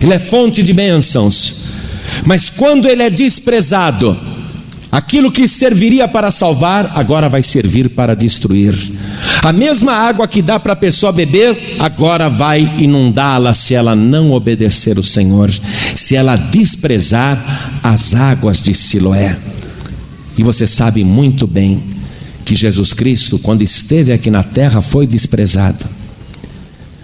[0.00, 1.72] ele é fonte de bênçãos.
[2.24, 4.16] Mas quando ele é desprezado,
[4.92, 8.76] aquilo que serviria para salvar, agora vai servir para destruir.
[9.42, 14.30] A mesma água que dá para a pessoa beber, agora vai inundá-la se ela não
[14.30, 15.50] obedecer o Senhor,
[15.96, 19.36] se ela desprezar as águas de Siloé.
[20.36, 21.97] E você sabe muito bem
[22.48, 25.84] que Jesus Cristo, quando esteve aqui na terra, foi desprezado.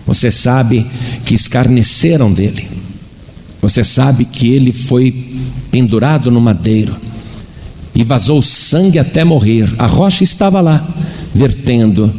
[0.07, 0.87] Você sabe
[1.27, 2.67] que escarneceram dele.
[3.61, 5.37] Você sabe que ele foi
[5.71, 6.97] pendurado no madeiro
[7.95, 9.71] e vazou sangue até morrer.
[9.79, 10.83] A rocha estava lá,
[11.35, 12.11] vertendo,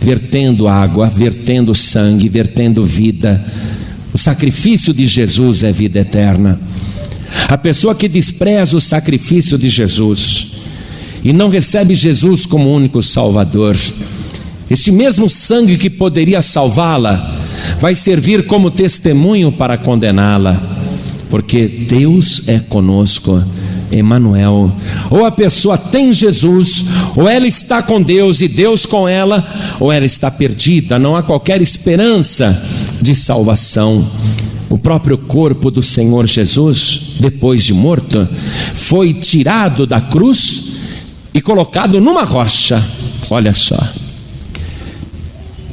[0.00, 3.44] vertendo água, vertendo sangue, vertendo vida.
[4.14, 6.58] O sacrifício de Jesus é vida eterna.
[7.48, 10.51] A pessoa que despreza o sacrifício de Jesus,
[11.24, 13.76] e não recebe Jesus como único Salvador,
[14.70, 17.36] este mesmo sangue que poderia salvá-la,
[17.78, 20.60] vai servir como testemunho para condená-la,
[21.28, 23.42] porque Deus é conosco.
[23.90, 24.72] Emanuel.
[25.10, 26.82] Ou a pessoa tem Jesus,
[27.14, 29.46] ou ela está com Deus e Deus com ela,
[29.78, 32.58] ou ela está perdida, não há qualquer esperança
[33.02, 34.08] de salvação.
[34.70, 38.26] O próprio corpo do Senhor Jesus, depois de morto,
[38.72, 40.71] foi tirado da cruz
[41.34, 42.82] e colocado numa rocha.
[43.30, 43.78] Olha só.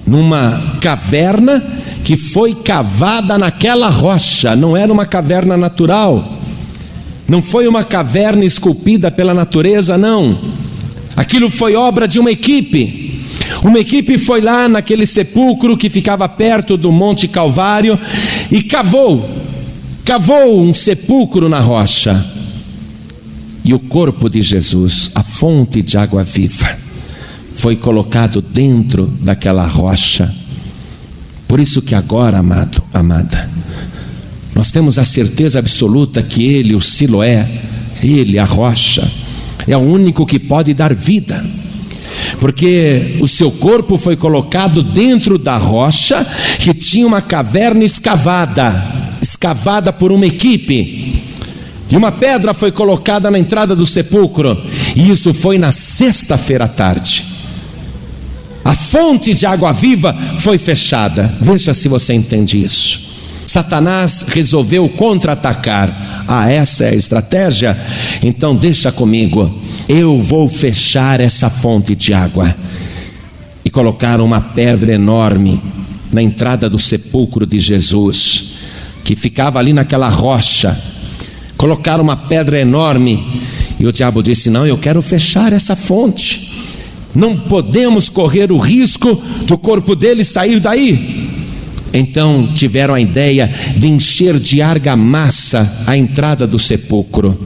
[0.05, 1.63] Numa caverna
[2.03, 6.37] que foi cavada naquela rocha, não era uma caverna natural.
[7.27, 10.37] Não foi uma caverna esculpida pela natureza, não.
[11.15, 13.21] Aquilo foi obra de uma equipe.
[13.61, 17.99] Uma equipe foi lá naquele sepulcro que ficava perto do Monte Calvário
[18.49, 19.29] e cavou,
[20.05, 22.38] cavou um sepulcro na rocha
[23.63, 26.77] e o corpo de Jesus, a fonte de água viva,
[27.53, 30.33] foi colocado dentro daquela rocha.
[31.47, 33.49] Por isso que agora, amado, amada,
[34.55, 37.47] nós temos a certeza absoluta que Ele, o Siloé,
[38.01, 39.09] Ele, a rocha,
[39.67, 41.45] é o único que pode dar vida.
[42.39, 46.25] Porque o seu corpo foi colocado dentro da rocha
[46.59, 48.85] que tinha uma caverna escavada,
[49.21, 51.21] escavada por uma equipe.
[51.91, 54.61] E uma pedra foi colocada na entrada do sepulcro,
[54.95, 57.25] e isso foi na sexta-feira à tarde.
[58.63, 61.33] A fonte de água viva foi fechada.
[61.41, 63.09] Veja se você entende isso.
[63.47, 66.25] Satanás resolveu contra-atacar.
[66.27, 67.75] Ah, essa é a estratégia?
[68.21, 69.51] Então deixa comigo.
[69.87, 72.55] Eu vou fechar essa fonte de água.
[73.65, 75.59] E colocaram uma pedra enorme
[76.11, 78.51] na entrada do sepulcro de Jesus,
[79.03, 80.79] que ficava ali naquela rocha
[81.59, 83.21] Colocaram uma pedra enorme
[83.77, 86.63] e o diabo disse: Não, eu quero fechar essa fonte.
[87.13, 91.27] Não podemos correr o risco do corpo dele sair daí.
[91.93, 97.37] Então tiveram a ideia de encher de argamassa a entrada do sepulcro.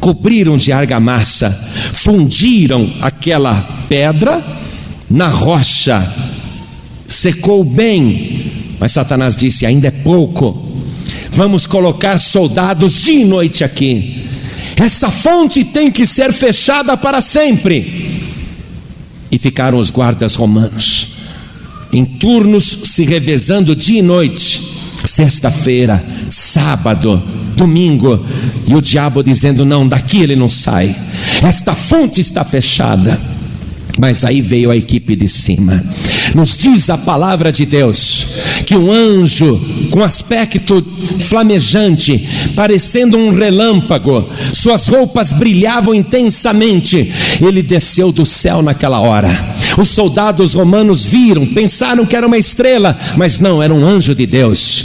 [0.00, 1.50] Cobriram de argamassa,
[1.92, 3.54] fundiram aquela
[3.88, 4.44] pedra
[5.08, 6.04] na rocha.
[7.06, 10.65] Secou bem, mas Satanás disse: ainda é pouco.
[11.36, 14.24] Vamos colocar soldados de noite aqui.
[14.74, 18.22] Essa fonte tem que ser fechada para sempre.
[19.30, 21.08] E ficaram os guardas romanos,
[21.92, 24.62] em turnos se revezando dia e noite,
[25.04, 27.22] sexta-feira, sábado,
[27.54, 28.24] domingo,
[28.66, 30.96] e o diabo dizendo: Não, daqui ele não sai,
[31.42, 33.20] esta fonte está fechada.
[33.98, 35.82] Mas aí veio a equipe de cima.
[36.34, 38.26] Nos diz a palavra de Deus
[38.66, 39.58] que um anjo
[39.96, 40.84] com aspecto
[41.20, 47.10] flamejante, parecendo um relâmpago, suas roupas brilhavam intensamente.
[47.40, 49.56] Ele desceu do céu naquela hora.
[49.78, 54.26] Os soldados romanos viram, pensaram que era uma estrela, mas não, era um anjo de
[54.26, 54.84] Deus.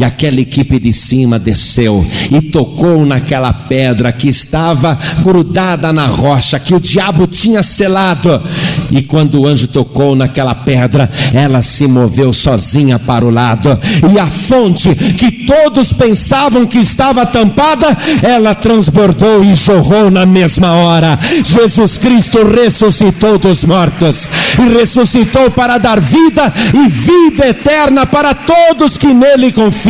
[0.00, 6.58] E aquela equipe de cima desceu e tocou naquela pedra que estava grudada na rocha,
[6.58, 8.42] que o diabo tinha selado.
[8.90, 13.78] E quando o anjo tocou naquela pedra, ela se moveu sozinha para o lado.
[14.10, 20.72] E a fonte que todos pensavam que estava tampada, ela transbordou e jorrou na mesma
[20.72, 21.18] hora.
[21.44, 28.96] Jesus Cristo ressuscitou dos mortos e ressuscitou para dar vida e vida eterna para todos
[28.96, 29.89] que nele confiam.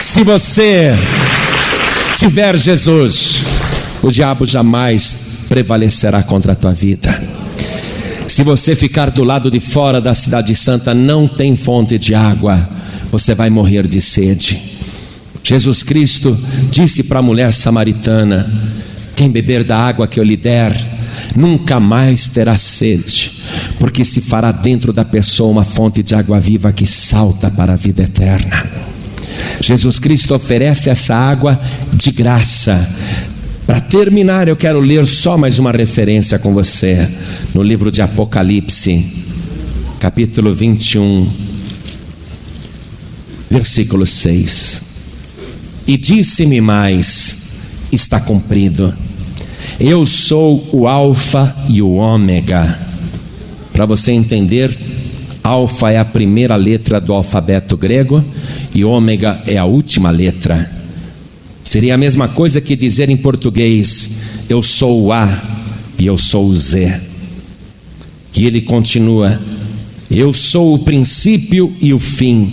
[0.00, 0.96] Se você
[2.16, 3.44] tiver Jesus,
[4.02, 7.22] o diabo jamais prevalecerá contra a tua vida.
[8.26, 12.68] Se você ficar do lado de fora da cidade santa, não tem fonte de água,
[13.10, 14.60] você vai morrer de sede.
[15.42, 16.36] Jesus Cristo
[16.70, 18.50] disse para a mulher samaritana:
[19.14, 20.74] Quem beber da água que eu lhe der,
[21.36, 23.37] nunca mais terá sede,
[23.78, 27.76] porque se fará dentro da pessoa uma fonte de água viva que salta para a
[27.76, 28.66] vida eterna.
[29.60, 31.60] Jesus Cristo oferece essa água
[31.94, 32.88] de graça.
[33.66, 37.08] Para terminar, eu quero ler só mais uma referência com você,
[37.54, 39.04] no livro de Apocalipse,
[40.00, 41.30] capítulo 21,
[43.50, 44.82] versículo 6.
[45.86, 47.36] E disse-me mais:
[47.92, 48.94] está cumprido
[49.80, 52.87] eu sou o Alfa e o Ômega.
[53.78, 54.76] Para você entender,
[55.40, 58.24] Alfa é a primeira letra do alfabeto grego
[58.74, 60.68] e Ômega é a última letra.
[61.62, 64.10] Seria a mesma coisa que dizer em português:
[64.48, 65.40] Eu sou o A
[65.96, 66.92] e eu sou o Z.
[68.36, 69.40] E ele continua:
[70.10, 72.52] Eu sou o princípio e o fim.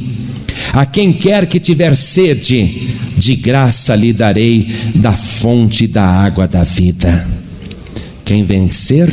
[0.73, 2.69] A quem quer que tiver sede,
[3.17, 7.27] de graça lhe darei da fonte da água da vida.
[8.23, 9.09] Quem vencer,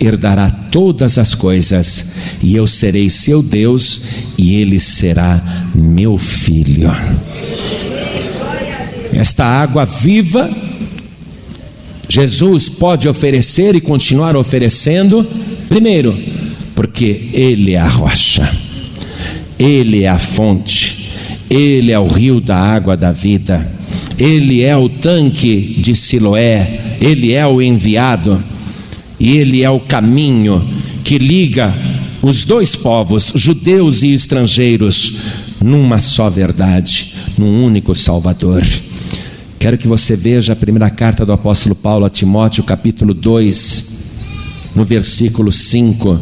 [0.00, 4.00] herdará todas as coisas, e eu serei seu Deus,
[4.38, 5.42] e ele será
[5.74, 6.90] meu filho.
[9.12, 10.50] Esta água viva,
[12.08, 15.26] Jesus pode oferecer e continuar oferecendo,
[15.68, 16.16] primeiro,
[16.74, 18.50] porque Ele é a rocha,
[19.58, 21.00] Ele é a fonte,
[21.50, 23.68] ele é o rio da água da vida,
[24.16, 28.42] Ele é o tanque de Siloé, Ele é o enviado,
[29.20, 30.66] e Ele é o caminho
[31.04, 31.72] que liga
[32.22, 35.14] os dois povos, judeus e estrangeiros,
[35.62, 38.66] numa só verdade, num único Salvador.
[39.58, 43.84] Quero que você veja a primeira carta do apóstolo Paulo a Timóteo, capítulo 2,
[44.74, 46.20] no versículo 5,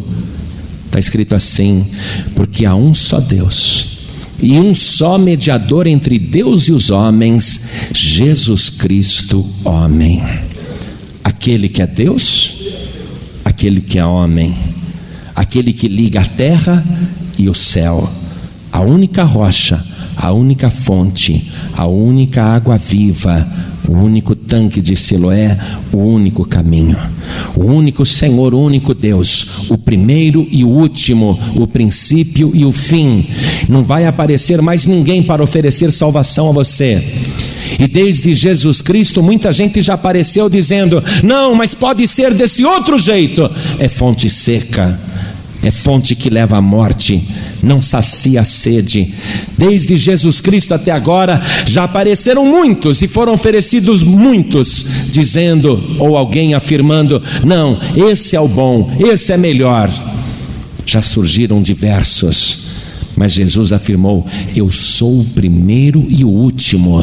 [0.87, 1.87] está escrito assim:
[2.35, 3.99] Porque há um só Deus
[4.41, 7.61] e um só mediador entre Deus e os homens,
[7.93, 10.23] Jesus Cristo, homem.
[11.25, 12.58] Aquele que é Deus,
[13.49, 14.55] aquele que é homem,
[15.35, 16.85] aquele que liga a terra
[17.39, 18.07] e o céu,
[18.71, 19.83] a única rocha,
[20.15, 23.49] a única fonte, a única água viva,
[23.89, 25.59] o único tanque de Siloé,
[25.91, 26.99] o único caminho,
[27.57, 32.71] o único Senhor, o único Deus, o primeiro e o último, o princípio e o
[32.71, 33.27] fim.
[33.67, 37.03] Não vai aparecer mais ninguém para oferecer salvação a você.
[37.79, 42.99] E desde Jesus Cristo, muita gente já apareceu dizendo: não, mas pode ser desse outro
[42.99, 43.51] jeito.
[43.79, 44.99] É fonte seca
[45.63, 47.23] é fonte que leva à morte,
[47.63, 49.13] não sacia a sede.
[49.57, 56.55] Desde Jesus Cristo até agora já apareceram muitos e foram oferecidos muitos, dizendo ou alguém
[56.55, 59.91] afirmando: não, esse é o bom, esse é melhor.
[60.87, 62.68] Já surgiram diversos
[63.19, 66.99] mas Jesus afirmou: Eu sou o primeiro e o último.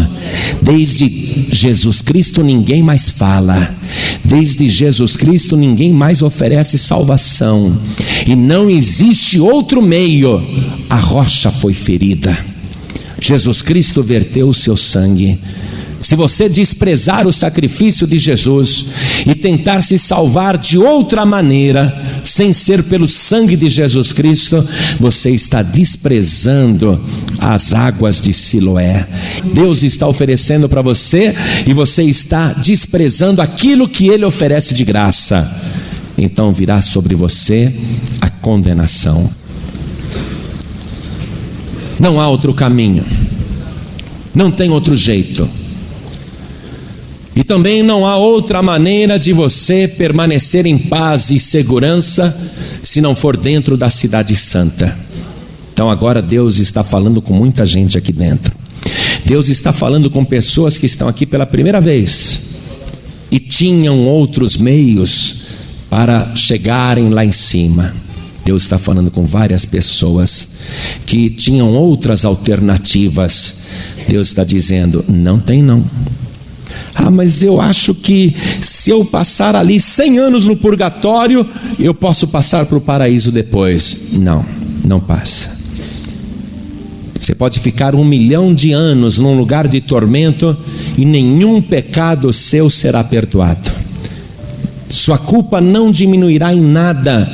[0.62, 1.10] Desde
[1.52, 3.76] Jesus Cristo ninguém mais fala.
[4.24, 7.78] Desde Jesus Cristo ninguém mais oferece salvação.
[8.26, 10.42] E não existe outro meio.
[10.90, 12.36] A rocha foi ferida.
[13.20, 15.38] Jesus Cristo verteu o seu sangue.
[16.00, 18.86] Se você desprezar o sacrifício de Jesus
[19.26, 24.64] e tentar se salvar de outra maneira, sem ser pelo sangue de Jesus Cristo,
[25.00, 27.04] você está desprezando
[27.40, 29.08] as águas de Siloé.
[29.54, 35.50] Deus está oferecendo para você e você está desprezando aquilo que Ele oferece de graça.
[36.18, 37.74] Então virá sobre você
[38.22, 39.30] a condenação.
[42.00, 43.04] Não há outro caminho,
[44.34, 45.50] não tem outro jeito.
[47.36, 52.36] E também não há outra maneira de você permanecer em paz e segurança
[52.82, 54.98] se não for dentro da Cidade Santa.
[55.74, 58.54] Então agora Deus está falando com muita gente aqui dentro.
[59.26, 62.56] Deus está falando com pessoas que estão aqui pela primeira vez
[63.30, 65.36] e tinham outros meios
[65.90, 67.94] para chegarem lá em cima.
[68.46, 70.50] Deus está falando com várias pessoas
[71.06, 73.56] que tinham outras alternativas.
[74.08, 75.84] Deus está dizendo: não tem não.
[76.94, 81.48] Ah, mas eu acho que se eu passar ali 100 anos no purgatório,
[81.80, 84.14] eu posso passar para o paraíso depois.
[84.14, 84.46] Não,
[84.84, 85.56] não passa.
[87.20, 90.56] Você pode ficar um milhão de anos num lugar de tormento
[90.98, 93.72] e nenhum pecado seu será perdoado.
[94.90, 97.28] Sua culpa não diminuirá em nada,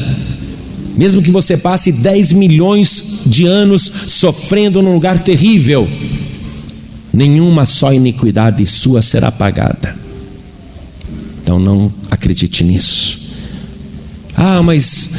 [0.96, 5.88] mesmo que você passe 10 milhões de anos sofrendo num lugar terrível
[7.14, 9.96] nenhuma só iniquidade sua será pagada.
[11.44, 13.20] Então não acredite nisso.
[14.36, 15.10] Ah, mas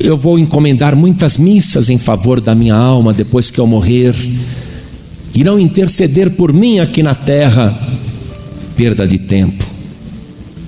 [0.00, 4.14] eu vou encomendar muitas missas em favor da minha alma depois que eu morrer.
[5.34, 7.78] Irão interceder por mim aqui na terra.
[8.76, 9.64] Perda de tempo.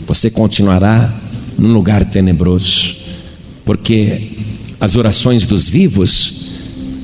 [0.06, 1.14] Você continuará
[1.56, 2.96] num lugar tenebroso,
[3.64, 4.32] porque
[4.80, 6.32] as orações dos vivos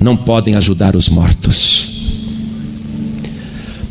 [0.01, 1.96] não podem ajudar os mortos.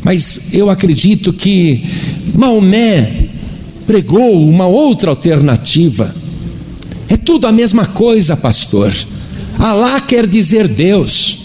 [0.06, 1.84] Mas eu acredito que
[2.32, 3.24] Maomé
[3.88, 6.14] pregou uma outra alternativa.
[7.08, 8.94] É tudo a mesma coisa, pastor.
[9.58, 11.38] Alá quer dizer Deus.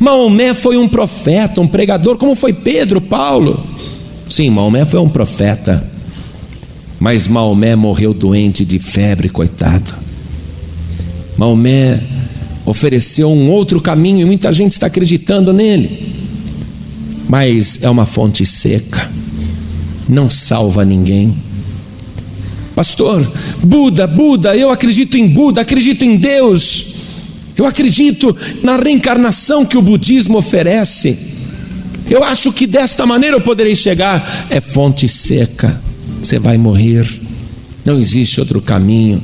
[0.00, 3.64] Maomé foi um profeta, um pregador, como foi Pedro, Paulo.
[4.28, 5.88] Sim, Maomé foi um profeta.
[6.98, 9.94] Mas Maomé morreu doente de febre, coitado.
[11.36, 12.02] Maomé
[12.66, 16.19] ofereceu um outro caminho e muita gente está acreditando nele
[17.30, 19.08] mas é uma fonte seca,
[20.08, 21.32] não salva ninguém.
[22.74, 23.24] Pastor,
[23.62, 26.86] Buda, Buda, eu acredito em Buda, acredito em Deus,
[27.56, 31.16] eu acredito na reencarnação que o budismo oferece.
[32.10, 34.48] Eu acho que desta maneira eu poderei chegar.
[34.50, 35.80] É fonte seca,
[36.20, 37.06] você vai morrer,
[37.84, 39.22] não existe outro caminho.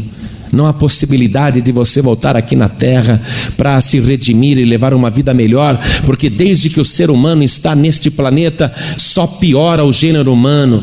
[0.56, 3.20] Não há possibilidade de você voltar aqui na terra
[3.58, 7.76] para se redimir e levar uma vida melhor, porque desde que o ser humano está
[7.76, 10.82] neste planeta, só piora o gênero humano.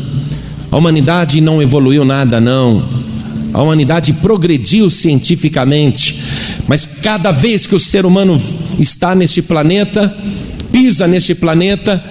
[0.72, 2.88] A humanidade não evoluiu nada, não.
[3.52, 6.22] A humanidade progrediu cientificamente,
[6.68, 8.40] mas cada vez que o ser humano
[8.78, 10.16] está neste planeta,
[10.72, 12.04] pisa neste planeta,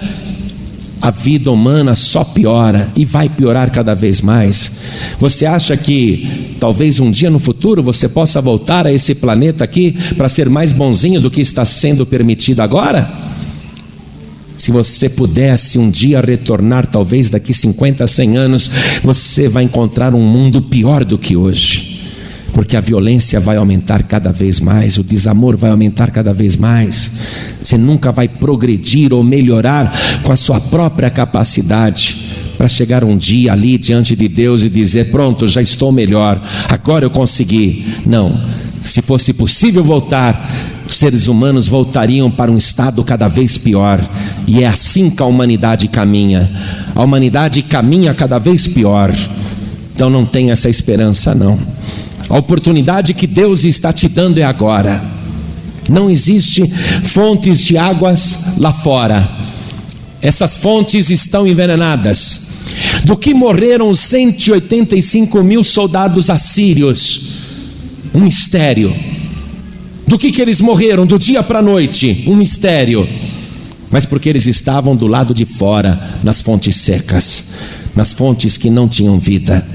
[1.01, 4.71] a vida humana só piora e vai piorar cada vez mais.
[5.19, 9.91] Você acha que talvez um dia no futuro você possa voltar a esse planeta aqui
[10.15, 13.11] para ser mais bonzinho do que está sendo permitido agora?
[14.55, 18.71] Se você pudesse um dia retornar, talvez daqui 50, 100 anos,
[19.03, 21.92] você vai encontrar um mundo pior do que hoje
[22.53, 27.11] porque a violência vai aumentar cada vez mais, o desamor vai aumentar cada vez mais.
[27.63, 29.91] Você nunca vai progredir ou melhorar
[30.21, 35.09] com a sua própria capacidade para chegar um dia ali diante de Deus e dizer:
[35.09, 37.85] Pronto, já estou melhor, agora eu consegui.
[38.05, 38.39] Não,
[38.81, 40.49] se fosse possível voltar,
[40.87, 43.99] seres humanos voltariam para um estado cada vez pior,
[44.47, 46.51] e é assim que a humanidade caminha.
[46.93, 49.11] A humanidade caminha cada vez pior.
[49.95, 51.57] Então não tem essa esperança, não.
[52.29, 55.03] A oportunidade que Deus está te dando é agora.
[55.89, 56.65] Não existe
[57.03, 59.27] fontes de águas lá fora.
[60.21, 62.41] Essas fontes estão envenenadas.
[63.03, 67.41] Do que morreram os 185 mil soldados assírios?
[68.13, 68.95] Um mistério.
[70.07, 72.23] Do que, que eles morreram do dia para a noite?
[72.27, 73.07] Um mistério.
[73.91, 77.45] Mas porque eles estavam do lado de fora, nas fontes secas,
[77.95, 79.65] nas fontes que não tinham vida.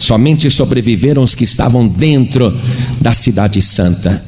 [0.00, 2.58] Somente sobreviveram os que estavam dentro
[2.98, 4.24] da cidade santa.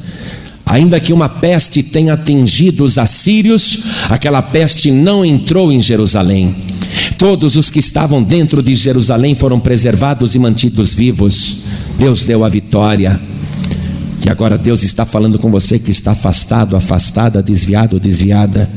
[0.67, 3.79] Ainda que uma peste tenha atingido os assírios,
[4.11, 6.55] aquela peste não entrou em Jerusalém.
[7.17, 11.57] Todos os que estavam dentro de Jerusalém foram preservados e mantidos vivos.
[11.99, 13.19] Deus deu a vitória.
[14.21, 18.69] Que agora Deus está falando com você que está afastado, afastada, desviado, desviada.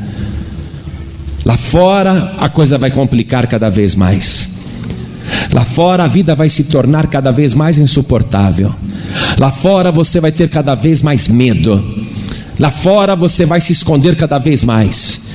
[1.44, 4.55] Lá fora a coisa vai complicar cada vez mais.
[5.54, 8.74] Lá fora a vida vai se tornar cada vez mais insuportável.
[9.38, 11.84] Lá fora você vai ter cada vez mais medo.
[12.60, 15.26] Lá fora você vai se esconder cada vez mais.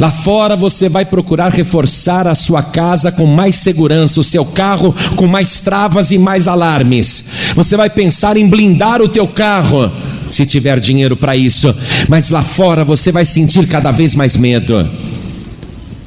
[0.00, 4.94] Lá fora você vai procurar reforçar a sua casa com mais segurança, o seu carro
[5.14, 7.24] com mais travas e mais alarmes.
[7.54, 9.90] Você vai pensar em blindar o teu carro,
[10.32, 11.72] se tiver dinheiro para isso,
[12.08, 14.88] mas lá fora você vai sentir cada vez mais medo.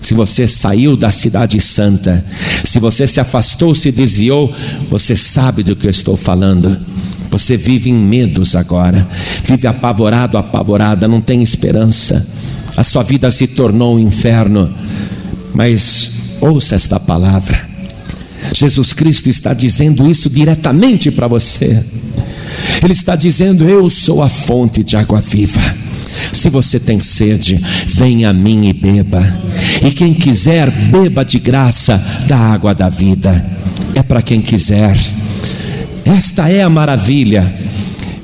[0.07, 2.23] Se você saiu da cidade santa,
[2.63, 4.55] se você se afastou, se desviou,
[4.89, 6.79] você sabe do que eu estou falando.
[7.29, 9.05] Você vive em medos agora,
[9.43, 12.25] vive apavorado, apavorada, não tem esperança.
[12.77, 14.73] A sua vida se tornou um inferno.
[15.53, 17.67] Mas ouça esta palavra.
[18.53, 21.83] Jesus Cristo está dizendo isso diretamente para você.
[22.81, 25.86] Ele está dizendo: Eu sou a fonte de água viva.
[26.47, 29.21] Se você tem sede, venha a mim e beba.
[29.85, 33.45] E quem quiser, beba de graça da água da vida.
[33.93, 34.95] É para quem quiser.
[36.05, 37.53] Esta é a maravilha.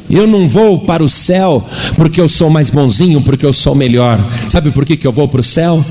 [0.10, 1.68] Eu não vou para o céu
[1.98, 4.26] porque eu sou mais bonzinho, porque eu sou melhor.
[4.48, 5.86] Sabe por que, que eu vou para o céu?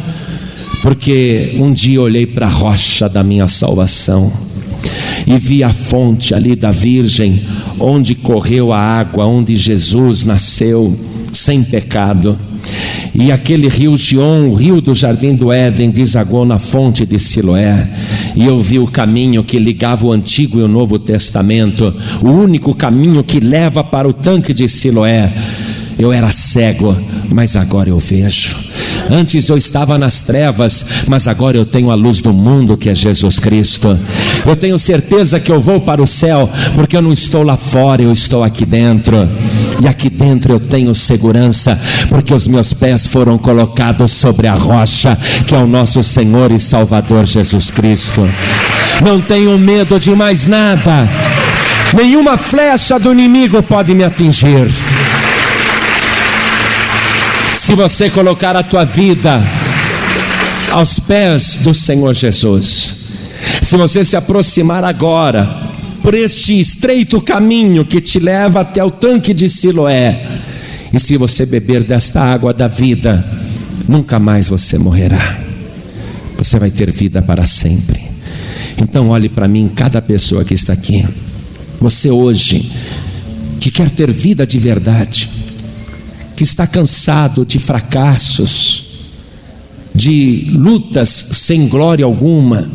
[0.81, 4.33] Porque um dia olhei para a rocha da minha salvação
[5.27, 7.43] e vi a fonte ali da Virgem,
[7.79, 12.39] onde correu a água, onde Jesus nasceu sem pecado.
[13.15, 17.87] E aquele rio Gion, o rio do jardim do Éden, desagou na fonte de Siloé.
[18.35, 22.75] E eu vi o caminho que ligava o Antigo e o Novo Testamento, o único
[22.75, 25.31] caminho que leva para o tanque de Siloé.
[25.99, 26.97] Eu era cego,
[27.31, 28.57] mas agora eu vejo.
[29.11, 32.95] Antes eu estava nas trevas, mas agora eu tenho a luz do mundo que é
[32.95, 33.99] Jesus Cristo.
[34.47, 38.03] Eu tenho certeza que eu vou para o céu, porque eu não estou lá fora,
[38.03, 39.29] eu estou aqui dentro.
[39.83, 41.79] E aqui dentro eu tenho segurança,
[42.09, 45.17] porque os meus pés foram colocados sobre a rocha,
[45.47, 48.29] que é o nosso Senhor e Salvador Jesus Cristo.
[49.05, 51.09] Não tenho medo de mais nada.
[51.95, 54.71] Nenhuma flecha do inimigo pode me atingir.
[57.63, 59.41] Se você colocar a tua vida
[60.73, 62.95] aos pés do Senhor Jesus,
[63.63, 65.49] se você se aproximar agora
[66.03, 70.27] por este estreito caminho que te leva até o tanque de Siloé,
[70.93, 73.25] e se você beber desta água da vida,
[73.89, 75.39] nunca mais você morrerá.
[76.39, 78.03] Você vai ter vida para sempre.
[78.83, 81.07] Então olhe para mim, cada pessoa que está aqui.
[81.81, 82.69] Você hoje
[83.61, 85.31] que quer ter vida de verdade,
[86.43, 88.85] que está cansado de fracassos,
[89.95, 92.69] de lutas sem glória alguma,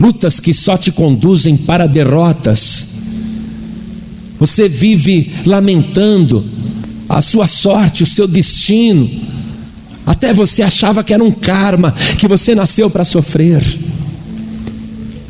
[0.00, 2.86] lutas que só te conduzem para derrotas.
[4.38, 6.42] Você vive lamentando
[7.06, 9.10] a sua sorte, o seu destino.
[10.06, 13.62] Até você achava que era um karma, que você nasceu para sofrer.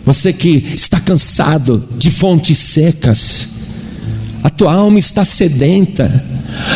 [0.04, 3.48] Você que está cansado de fontes secas,
[4.42, 6.24] a tua alma está sedenta,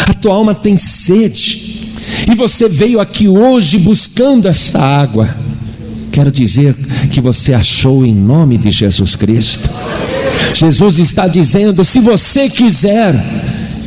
[0.09, 1.95] a tua alma tem sede,
[2.31, 5.35] e você veio aqui hoje buscando esta água.
[6.13, 6.75] Quero dizer
[7.11, 9.69] que você achou em nome de Jesus Cristo.
[10.55, 13.15] Jesus está dizendo: se você quiser,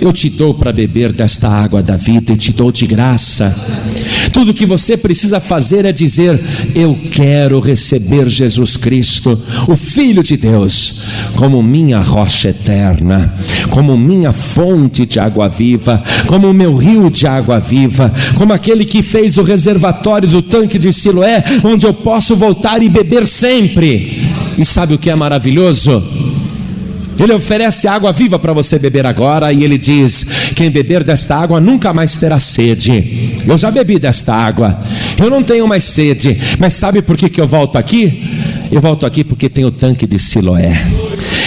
[0.01, 3.53] eu te dou para beber desta água da vida e te dou de graça.
[4.37, 6.39] Tudo que você precisa fazer é dizer:
[6.75, 10.93] Eu quero receber Jesus Cristo, o Filho de Deus,
[11.35, 13.33] como minha rocha eterna,
[13.71, 19.01] como minha fonte de água viva, como meu rio de água viva, como aquele que
[19.01, 24.21] fez o reservatório do tanque de Siloé, onde eu posso voltar e beber sempre.
[24.55, 26.03] E sabe o que é maravilhoso?
[27.19, 31.59] Ele oferece água viva para você beber agora e ele diz: Quem beber desta água
[31.59, 33.41] nunca mais terá sede.
[33.45, 34.79] Eu já bebi desta água,
[35.17, 38.23] eu não tenho mais sede, mas sabe por que, que eu volto aqui?
[38.71, 40.73] Eu volto aqui porque tem o tanque de Siloé.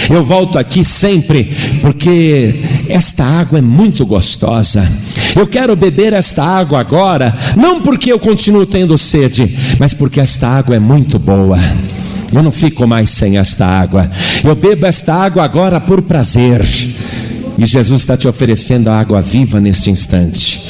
[0.09, 1.45] Eu volto aqui sempre
[1.81, 2.55] porque
[2.89, 4.85] esta água é muito gostosa.
[5.35, 10.47] Eu quero beber esta água agora, não porque eu continuo tendo sede, mas porque esta
[10.47, 11.57] água é muito boa.
[12.31, 14.09] Eu não fico mais sem esta água.
[14.43, 16.61] Eu bebo esta água agora por prazer.
[17.57, 20.61] E Jesus está te oferecendo a água viva neste instante.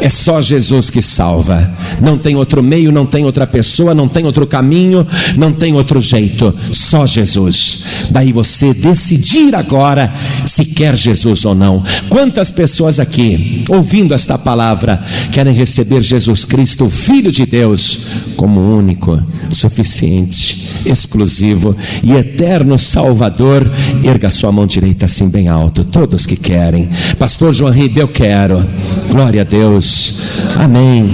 [0.00, 1.68] É só Jesus que salva.
[2.00, 6.00] Não tem outro meio, não tem outra pessoa, não tem outro caminho, não tem outro
[6.00, 6.54] jeito.
[6.72, 7.80] Só Jesus.
[8.10, 10.12] Daí você decidir agora
[10.44, 11.82] se quer Jesus ou não.
[12.08, 15.02] Quantas pessoas aqui, ouvindo esta palavra,
[15.32, 17.98] querem receber Jesus Cristo, Filho de Deus,
[18.36, 23.70] como único, suficiente, exclusivo e eterno Salvador?
[24.02, 25.84] Erga sua mão direita assim bem alto.
[25.84, 26.88] Todos que querem.
[27.18, 28.64] Pastor João Ribeiro, eu quero.
[29.10, 30.14] Glória a Deus.
[30.56, 31.10] Amém.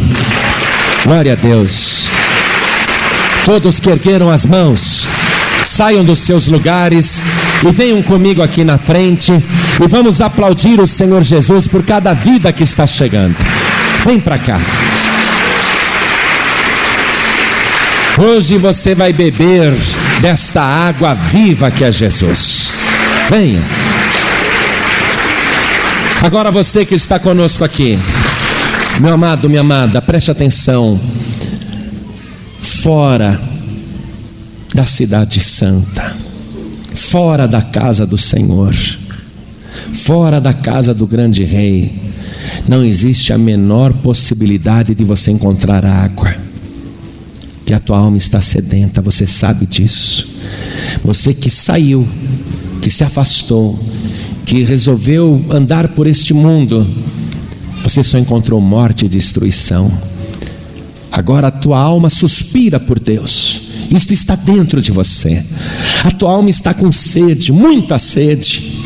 [1.05, 2.09] Glória a Deus.
[3.45, 5.09] Todos que ergueram as mãos,
[5.65, 7.23] Saiam dos seus lugares
[7.67, 12.53] e venham comigo aqui na frente e vamos aplaudir o Senhor Jesus por cada vida
[12.53, 13.37] que está chegando.
[14.05, 14.61] Vem para cá.
[18.25, 19.75] Hoje você vai beber
[20.21, 22.73] desta água viva que é Jesus.
[23.29, 23.61] Venha.
[26.23, 27.99] Agora você que está conosco aqui,
[29.01, 31.01] meu amado, minha amada, preste atenção.
[32.61, 33.41] Fora
[34.73, 36.15] da cidade santa,
[36.95, 38.73] fora da casa do Senhor,
[39.93, 41.93] fora da casa do grande rei,
[42.69, 46.52] não existe a menor possibilidade de você encontrar água.
[47.73, 50.29] Que a tua alma está sedenta, você sabe disso.
[51.03, 52.07] Você que saiu,
[52.83, 53.83] que se afastou,
[54.45, 56.87] que resolveu andar por este mundo,
[57.83, 59.91] você só encontrou morte e destruição.
[61.11, 63.63] Agora a tua alma suspira por Deus.
[63.91, 65.43] Isto está dentro de você.
[66.05, 68.83] A tua alma está com sede, muita sede.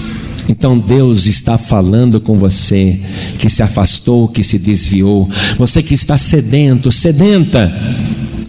[0.49, 3.01] Então Deus está falando com você
[3.41, 5.29] que se afastou, que se desviou,
[5.59, 7.75] você que está sedento, sedenta.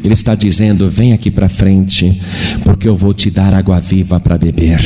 [0.08, 2.18] Ele está dizendo: vem aqui para frente,
[2.64, 4.80] porque eu vou te dar água viva para beber.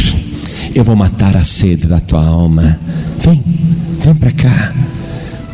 [0.73, 2.79] Eu vou matar a sede da tua alma.
[3.19, 3.43] Vem,
[4.03, 4.73] vem para cá.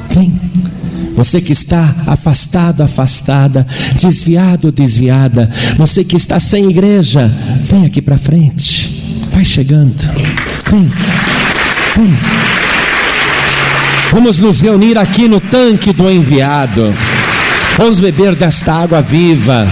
[0.10, 0.40] Vem.
[1.18, 3.68] Você que está afastado, afastada,
[4.00, 7.30] desviado, desviada, você que está sem igreja,
[7.62, 9.20] vem aqui para frente.
[9.32, 10.00] Vai chegando.
[10.72, 10.90] Vem.
[11.94, 12.18] Vem.
[14.14, 16.94] Vamos nos reunir aqui no tanque do enviado.
[17.78, 19.68] Vamos beber desta água viva.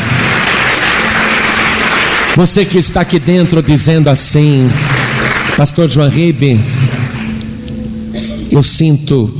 [2.35, 4.69] Você que está aqui dentro dizendo assim,
[5.57, 6.59] Pastor João Ribe,
[8.51, 9.33] eu sinto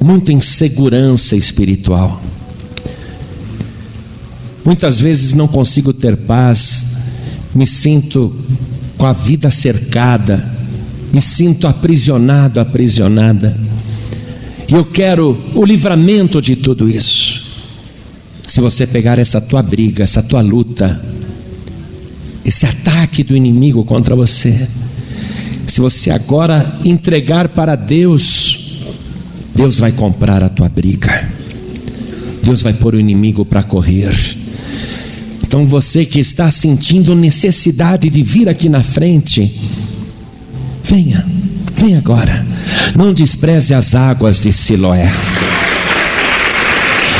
[0.00, 2.22] muita insegurança espiritual.
[4.64, 7.08] Muitas vezes não consigo ter paz,
[7.52, 8.32] me sinto
[8.96, 10.48] com a vida cercada,
[11.12, 13.58] me sinto aprisionado, aprisionada.
[14.68, 17.27] E eu quero o livramento de tudo isso.
[18.58, 21.00] Se você pegar essa tua briga, essa tua luta,
[22.44, 24.68] esse ataque do inimigo contra você,
[25.64, 28.80] se você agora entregar para Deus,
[29.54, 31.30] Deus vai comprar a tua briga.
[32.42, 34.12] Deus vai pôr o inimigo para correr.
[35.40, 39.54] Então você que está sentindo necessidade de vir aqui na frente,
[40.82, 41.24] venha,
[41.76, 42.44] venha agora.
[42.96, 45.08] Não despreze as águas de Siloé.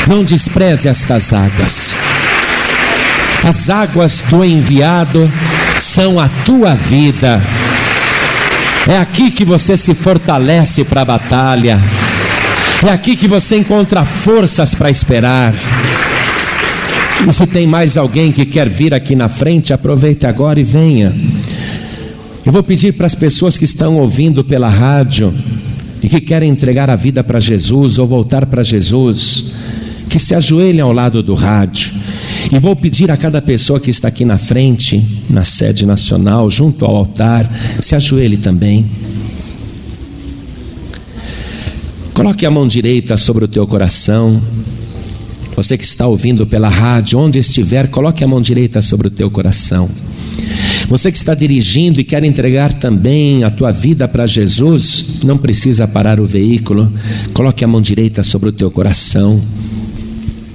[0.09, 1.95] Não despreze estas águas.
[3.43, 5.31] As águas do enviado
[5.79, 7.39] são a tua vida.
[8.87, 11.79] É aqui que você se fortalece para a batalha.
[12.83, 15.53] É aqui que você encontra forças para esperar.
[17.27, 21.15] E se tem mais alguém que quer vir aqui na frente, aproveite agora e venha.
[22.43, 25.31] Eu vou pedir para as pessoas que estão ouvindo pela rádio
[26.01, 29.58] e que querem entregar a vida para Jesus ou voltar para Jesus,
[30.09, 31.93] que se ajoelhem ao lado do rádio.
[32.51, 36.83] E vou pedir a cada pessoa que está aqui na frente, na sede nacional, junto
[36.83, 37.49] ao altar,
[37.79, 38.85] se ajoelhe também.
[42.13, 44.41] Coloque a mão direita sobre o teu coração.
[45.55, 49.29] Você que está ouvindo pela rádio, onde estiver, coloque a mão direita sobre o teu
[49.29, 49.89] coração.
[50.87, 55.87] Você que está dirigindo e quer entregar também a tua vida para Jesus, não precisa
[55.87, 56.91] parar o veículo.
[57.33, 59.41] Coloque a mão direita sobre o teu coração.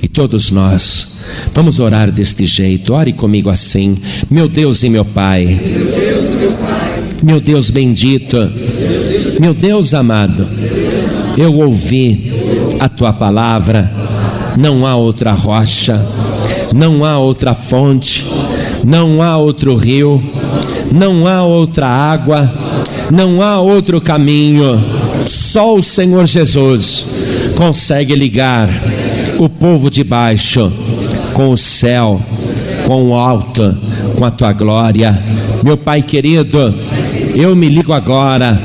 [0.05, 1.09] E todos nós.
[1.55, 2.93] Vamos orar deste jeito.
[2.93, 3.97] Ore comigo assim:
[4.31, 5.47] Meu Deus e meu Pai.
[5.47, 7.03] Meu Deus, meu, pai.
[7.23, 8.37] meu Deus bendito.
[9.41, 10.47] Meu Deus amado.
[11.39, 12.31] Eu ouvi
[12.81, 13.91] a tua palavra,
[14.59, 16.07] não há outra rocha,
[16.75, 18.27] não há outra fonte,
[18.85, 20.23] não há outro rio,
[20.93, 22.53] não há outra água,
[23.11, 24.79] não há outro caminho,
[25.27, 27.07] só o Senhor Jesus
[27.57, 28.69] consegue ligar
[29.39, 30.73] o povo de baixo
[31.33, 32.21] com o céu,
[32.87, 33.77] com o alto,
[34.17, 35.21] com a tua glória.
[35.63, 36.75] Meu Pai querido,
[37.35, 38.61] eu me ligo agora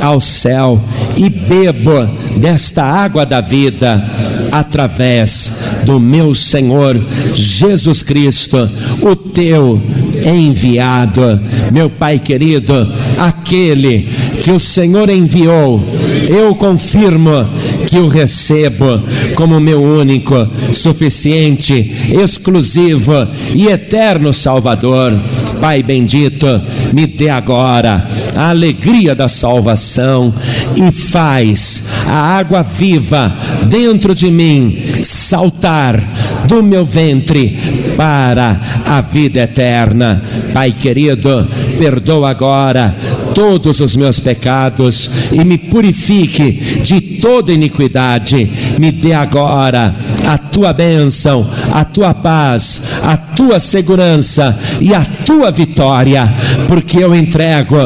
[0.00, 0.80] ao céu
[1.16, 4.04] e bebo desta água da vida
[4.50, 5.52] através
[5.84, 7.00] do meu Senhor
[7.34, 8.68] Jesus Cristo,
[9.00, 9.80] o teu
[10.26, 11.40] enviado,
[11.72, 14.08] meu Pai querido, aquele
[14.42, 15.82] que o Senhor enviou,
[16.28, 17.46] eu confirmo
[17.92, 19.02] que o recebo
[19.34, 23.12] como meu único, suficiente, exclusivo
[23.54, 25.12] e eterno Salvador.
[25.60, 26.46] Pai bendito,
[26.94, 30.32] me dê agora a alegria da salvação
[30.74, 33.30] e faz a água viva
[33.66, 36.02] dentro de mim saltar
[36.46, 37.58] do meu ventre
[37.94, 40.22] para a vida eterna.
[40.54, 41.46] Pai querido,
[41.78, 42.96] perdoa agora
[43.34, 46.52] todos os meus pecados e me purifique
[46.82, 48.50] de toda iniquidade.
[48.78, 49.94] Me dê agora
[50.26, 56.32] a tua bênção, a tua paz, a tua segurança e a tua vitória,
[56.68, 57.76] porque eu entrego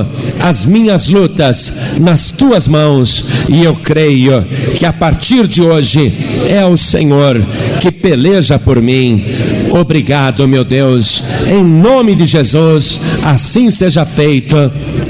[0.41, 4.43] as minhas lutas nas tuas mãos e eu creio
[4.77, 6.13] que a partir de hoje
[6.49, 7.41] é o Senhor
[7.81, 9.25] que peleja por mim.
[9.71, 14.57] Obrigado, meu Deus, em nome de Jesus, assim seja feito.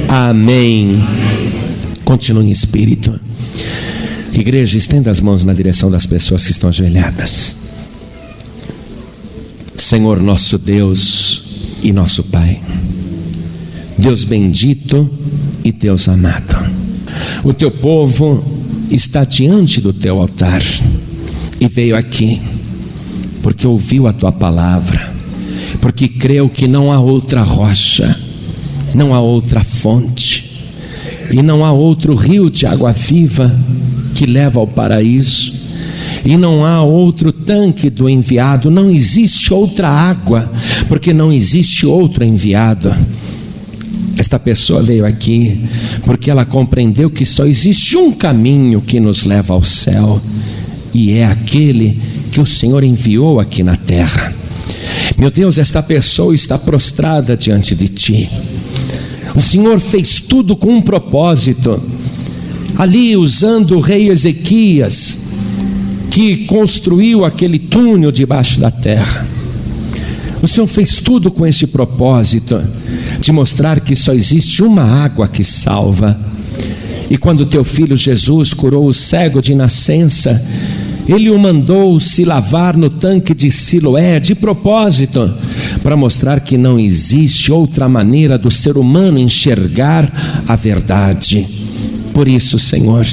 [0.08, 1.02] Amém.
[2.04, 3.18] Continue em espírito.
[4.32, 7.56] Igreja, estenda as mãos na direção das pessoas que estão ajoelhadas.
[9.76, 11.42] Senhor nosso Deus
[11.82, 12.60] e nosso Pai,
[13.96, 15.08] Deus bendito
[15.62, 16.56] e Deus amado,
[17.44, 18.44] o teu povo
[18.90, 20.62] está diante do teu altar
[21.60, 22.40] e veio aqui
[23.46, 25.14] porque ouviu a tua palavra,
[25.80, 28.18] porque creu que não há outra rocha,
[28.96, 30.64] não há outra fonte
[31.30, 33.54] e não há outro rio de água viva
[34.14, 35.52] que leva ao paraíso
[36.24, 40.50] e não há outro tanque do enviado, não existe outra água,
[40.88, 42.92] porque não existe outro enviado.
[44.18, 45.60] Esta pessoa veio aqui
[46.04, 50.20] porque ela compreendeu que só existe um caminho que nos leva ao céu,
[50.92, 52.00] e é aquele
[52.32, 54.34] que o Senhor enviou aqui na terra.
[55.18, 58.28] Meu Deus, esta pessoa está prostrada diante de ti.
[59.36, 61.80] O Senhor fez tudo com um propósito.
[62.76, 65.18] Ali, usando o rei Ezequias,
[66.10, 69.26] que construiu aquele túnel debaixo da terra.
[70.42, 72.62] O Senhor fez tudo com este propósito
[73.20, 76.18] de mostrar que só existe uma água que salva.
[77.10, 80.40] E quando teu filho Jesus curou o cego de nascença,
[81.08, 85.32] ele o mandou se lavar no tanque de Siloé de propósito,
[85.86, 91.46] para mostrar que não existe outra maneira do ser humano enxergar a verdade.
[92.12, 93.06] Por isso, Senhor,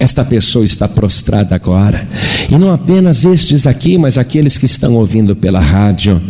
[0.00, 2.04] esta pessoa está prostrada agora.
[2.50, 6.20] E não apenas estes aqui, mas aqueles que estão ouvindo pela rádio.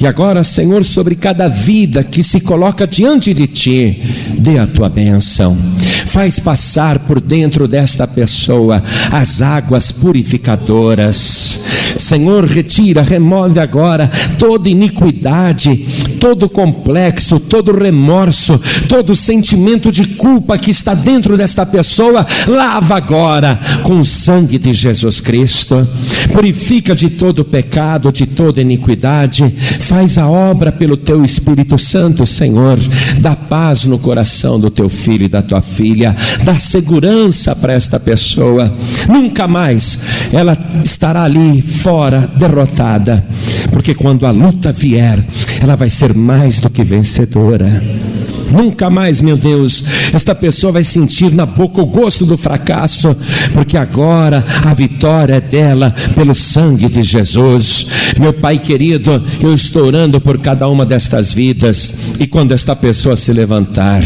[0.00, 4.02] E agora, Senhor, sobre cada vida que se coloca diante de Ti,
[4.40, 5.56] dê a tua bênção.
[6.16, 11.60] Faz passar por dentro desta pessoa as águas purificadoras.
[11.98, 15.76] Senhor, retira, remove agora toda iniquidade,
[16.18, 18.58] todo complexo, todo remorso,
[18.88, 22.26] todo sentimento de culpa que está dentro desta pessoa.
[22.46, 25.86] Lava agora com o sangue de Jesus Cristo.
[26.32, 29.48] Purifica de todo pecado, de toda iniquidade.
[29.80, 32.78] Faz a obra pelo teu Espírito Santo, Senhor.
[33.18, 36.14] Dá paz no coração do teu filho e da tua filha.
[36.44, 38.72] Dá segurança para esta pessoa.
[39.08, 39.98] Nunca mais
[40.32, 43.24] ela estará ali fora derrotada,
[43.72, 45.24] porque quando a luta vier,
[45.60, 47.82] ela vai ser mais do que vencedora.
[48.52, 53.16] Nunca mais, meu Deus, esta pessoa vai sentir na boca o gosto do fracasso,
[53.52, 57.86] porque agora a vitória é dela pelo sangue de Jesus.
[58.18, 63.16] Meu Pai querido, eu estou orando por cada uma destas vidas, e quando esta pessoa
[63.16, 64.02] se levantar,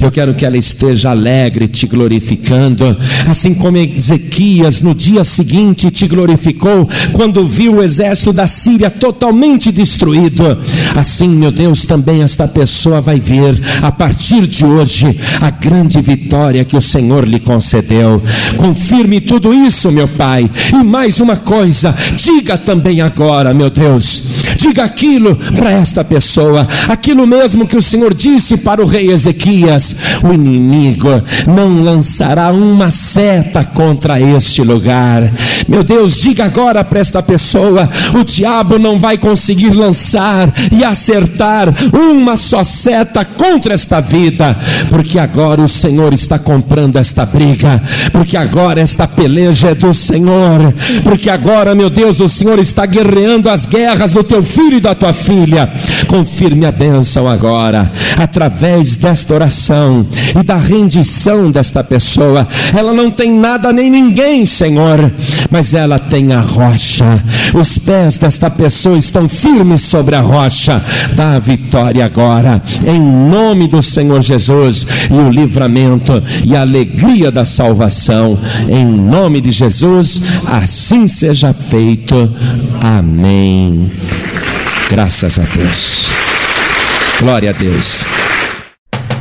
[0.00, 2.96] eu quero que ela esteja alegre, te glorificando,
[3.28, 9.70] assim como Ezequias no dia seguinte te glorificou, quando viu o exército da Síria totalmente
[9.72, 10.58] destruído.
[10.94, 15.06] Assim, meu Deus, também esta pessoa vai ver, a partir de hoje,
[15.40, 18.22] a grande vitória que o Senhor lhe concedeu.
[18.56, 24.82] Confirme tudo isso, meu Pai, e mais uma coisa, diga também agora, meu Deus Diga
[24.82, 29.87] aquilo para esta pessoa, aquilo mesmo que o Senhor disse para o rei Ezequias:
[30.24, 31.08] o inimigo
[31.46, 35.30] não lançará uma seta contra este lugar.
[35.68, 41.68] Meu Deus, diga agora para esta pessoa: o diabo não vai conseguir lançar e acertar
[41.92, 44.56] uma só seta contra esta vida,
[44.88, 47.82] porque agora o Senhor está comprando esta briga,
[48.12, 50.72] porque agora esta peleja é do Senhor,
[51.04, 54.94] porque agora, meu Deus, o Senhor está guerreando as guerras do teu filho e da
[54.94, 55.70] tua filha.
[56.06, 59.77] Confirme a bênção agora, através desta oração
[60.38, 62.46] e da rendição desta pessoa.
[62.76, 65.12] Ela não tem nada nem ninguém, Senhor,
[65.50, 67.22] mas ela tem a rocha.
[67.54, 70.82] Os pés desta pessoa estão firmes sobre a rocha.
[71.14, 77.30] Dá a vitória agora, em nome do Senhor Jesus, e o livramento e a alegria
[77.30, 78.38] da salvação.
[78.68, 82.30] Em nome de Jesus, assim seja feito.
[82.80, 83.90] Amém.
[84.90, 86.08] Graças a Deus.
[87.20, 88.06] Glória a Deus.